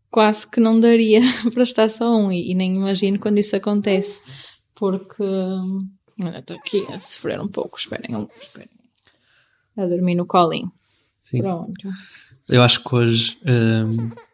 quase 0.10 0.50
que 0.50 0.60
não 0.60 0.80
daria 0.80 1.22
para 1.54 1.64
estar 1.64 1.90
só 1.90 2.12
um. 2.16 2.32
E, 2.32 2.52
e 2.52 2.56
nem 2.56 2.76
imagino 2.76 3.20
quando 3.20 3.38
isso 3.38 3.56
acontece, 3.56 4.22
porque. 4.74 5.24
Olha, 6.22 6.40
estou 6.40 6.58
aqui 6.58 6.86
a 6.92 7.00
sofrer 7.00 7.40
um 7.40 7.48
pouco, 7.48 7.78
esperem, 7.78 8.28
esperem. 8.42 8.68
A 9.78 9.86
dormir 9.86 10.16
no 10.16 10.26
colinho. 10.26 10.72
Sim. 11.24 11.42
Pronto. 11.42 11.88
Eu 12.50 12.64
acho 12.64 12.84
que 12.84 12.96
hoje. 12.96 13.38
Um 13.46 14.29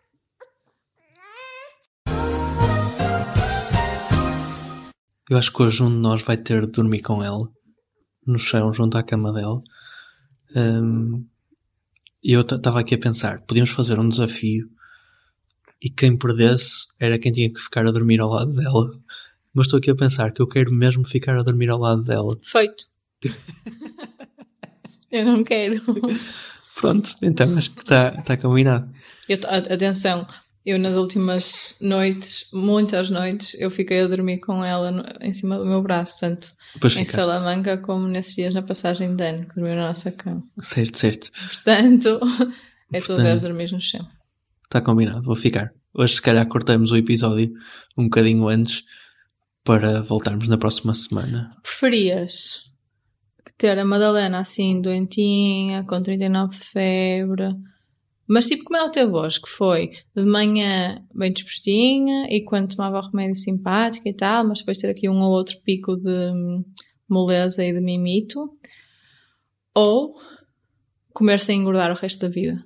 Eu 5.29 5.37
acho 5.37 5.51
que 5.51 5.61
hoje 5.63 5.81
um 5.81 5.89
de 5.89 5.97
nós 5.97 6.21
vai 6.21 6.37
ter 6.37 6.65
de 6.65 6.71
dormir 6.71 7.01
com 7.01 7.23
ela, 7.23 7.49
no 8.25 8.37
chão, 8.37 8.71
junto 8.71 8.97
à 8.97 9.03
cama 9.03 9.33
dela. 9.33 9.61
Um, 10.55 11.25
e 12.23 12.33
eu 12.33 12.41
estava 12.41 12.79
aqui 12.79 12.95
a 12.95 12.99
pensar, 12.99 13.41
podíamos 13.41 13.71
fazer 13.71 13.99
um 13.99 14.07
desafio 14.07 14.69
e 15.81 15.89
quem 15.89 16.17
perdesse 16.17 16.87
era 16.99 17.19
quem 17.19 17.31
tinha 17.31 17.51
que 17.51 17.59
ficar 17.59 17.87
a 17.87 17.91
dormir 17.91 18.19
ao 18.19 18.29
lado 18.29 18.55
dela. 18.55 18.91
Mas 19.53 19.65
estou 19.65 19.77
aqui 19.77 19.89
a 19.89 19.95
pensar 19.95 20.31
que 20.31 20.41
eu 20.41 20.47
quero 20.47 20.71
mesmo 20.71 21.05
ficar 21.05 21.37
a 21.37 21.43
dormir 21.43 21.69
ao 21.69 21.79
lado 21.79 22.03
dela. 22.03 22.37
Feito. 22.43 22.85
eu 25.11 25.25
não 25.25 25.43
quero. 25.43 25.81
Pronto, 26.75 27.15
então 27.21 27.57
acho 27.57 27.71
que 27.71 27.81
está 27.81 28.11
tá 28.21 28.37
combinado. 28.37 28.91
Eu, 29.29 29.37
atenção, 29.71 30.27
eu 30.65 30.79
nas 30.79 30.95
últimas 30.95 31.77
noites, 31.79 32.49
muitas 32.51 33.09
noites, 33.09 33.55
eu 33.59 33.69
fiquei 33.69 34.01
a 34.01 34.07
dormir 34.07 34.39
com 34.39 34.63
ela 34.63 34.91
no, 34.91 35.03
em 35.21 35.31
cima 35.31 35.59
do 35.59 35.65
meu 35.65 35.81
braço, 35.81 36.19
tanto 36.19 36.49
pois 36.81 36.95
em 36.97 37.05
ficaste. 37.05 37.15
Salamanca 37.15 37.77
como 37.77 38.07
nesses 38.07 38.35
dias 38.35 38.53
na 38.53 38.63
passagem 38.63 39.15
de 39.15 39.23
ano, 39.23 39.47
que 39.47 39.55
dormiu 39.55 39.75
na 39.75 39.87
nossa 39.87 40.11
cama. 40.11 40.43
Certo, 40.61 40.97
certo. 40.97 41.31
Portanto, 41.31 42.19
é 42.91 42.99
tu 42.99 43.13
a 43.13 43.15
ver 43.17 43.39
dormir 43.39 43.71
no 43.71 43.79
chão. 43.79 44.07
Está 44.63 44.81
combinado, 44.81 45.21
vou 45.21 45.35
ficar. 45.35 45.71
Hoje 45.93 46.15
se 46.15 46.21
calhar 46.21 46.47
cortamos 46.47 46.91
o 46.91 46.97
episódio 46.97 47.53
um 47.95 48.05
bocadinho 48.05 48.47
antes 48.47 48.83
para 49.63 50.01
voltarmos 50.01 50.47
na 50.47 50.57
próxima 50.57 50.93
semana. 50.93 51.55
Preferias 51.61 52.65
ter 53.57 53.77
a 53.77 53.85
Madalena 53.85 54.39
assim 54.39 54.81
doentinha, 54.81 55.83
com 55.85 56.01
39 56.01 56.57
de 56.57 56.65
febre. 56.65 57.55
Mas 58.27 58.47
tipo 58.47 58.63
como 58.63 58.77
ela 58.77 58.89
teve 58.89 59.11
hoje, 59.11 59.39
que 59.39 59.47
foi 59.49 59.91
de 60.15 60.25
manhã 60.25 61.03
bem 61.13 61.31
dispostinha 61.31 62.27
e 62.29 62.43
quando 62.43 62.75
tomava 62.75 62.97
o 62.99 63.09
remédio 63.11 63.35
simpática 63.35 64.09
e 64.09 64.13
tal, 64.13 64.47
mas 64.47 64.59
depois 64.59 64.79
ter 64.79 64.89
aqui 64.89 65.07
um 65.07 65.21
ou 65.21 65.31
outro 65.31 65.59
pico 65.61 65.95
de 65.95 66.31
moleza 67.07 67.63
e 67.63 67.71
de 67.71 67.79
mimito. 67.79 68.49
Ou 69.75 70.15
comer 71.13 71.39
sem 71.39 71.59
engordar 71.59 71.91
o 71.91 71.95
resto 71.95 72.21
da 72.21 72.29
vida. 72.29 72.65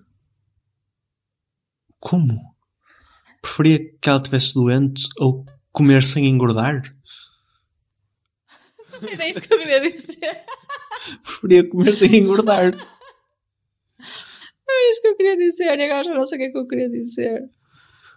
Como? 1.99 2.39
Preferia 3.41 3.79
que 3.99 4.09
ela 4.09 4.17
estivesse 4.17 4.53
doente 4.53 5.03
ou 5.19 5.45
comer 5.71 6.03
sem 6.03 6.25
engordar? 6.25 6.81
Era 9.01 9.27
isso 9.29 9.41
que 9.41 9.53
eu 9.53 9.57
queria 9.57 9.81
dizer. 9.81 10.45
Preferia 11.21 11.69
comer 11.69 11.95
sem 11.95 12.15
engordar. 12.15 12.73
Era 14.79 14.89
isso 14.91 15.01
que 15.01 15.07
eu 15.09 15.15
queria 15.17 15.35
dizer 15.37 15.77
e 15.77 15.83
agora 15.83 16.03
já 16.03 16.13
não 16.13 16.25
sei 16.25 16.37
o 16.37 16.41
que 16.41 16.47
é 16.47 16.51
que 16.51 16.57
eu 16.57 16.65
queria 16.65 16.89
dizer. 16.89 17.49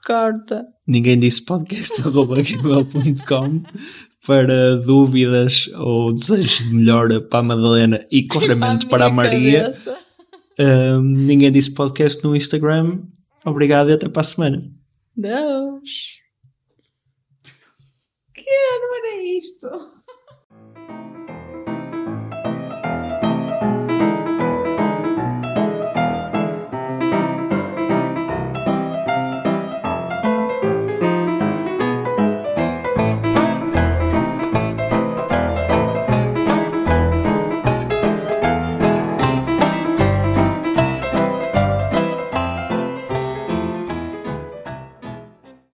Corta. 0.07 0.65
Ninguém 0.87 1.19
disse 1.19 1.45
podcast.gmail.com 1.45 3.63
para 4.25 4.77
dúvidas 4.77 5.69
ou 5.75 6.15
desejos 6.15 6.63
de 6.65 6.73
melhora 6.73 7.21
para 7.21 7.41
a 7.41 7.43
Madalena 7.43 8.07
e 8.13 8.23
claramente 8.29 8.87
para 8.87 9.07
a, 9.07 9.11
minha 9.11 9.25
Maria. 9.25 9.63
cabeça. 9.63 9.99
Um, 10.59 11.01
ninguém 11.03 11.51
disse 11.51 11.73
podcast 11.75 12.23
no 12.23 12.37
Instagram. 12.37 13.01
Obrigado 13.45 13.91
e 13.91 13.95
até 13.95 14.09
para 14.09 14.21
a 14.21 14.25
semana. 14.25 14.63
Deus. 15.17 16.21
Que 18.35 18.43
não 18.45 18.97
era 18.97 19.17
isto? 19.37 19.69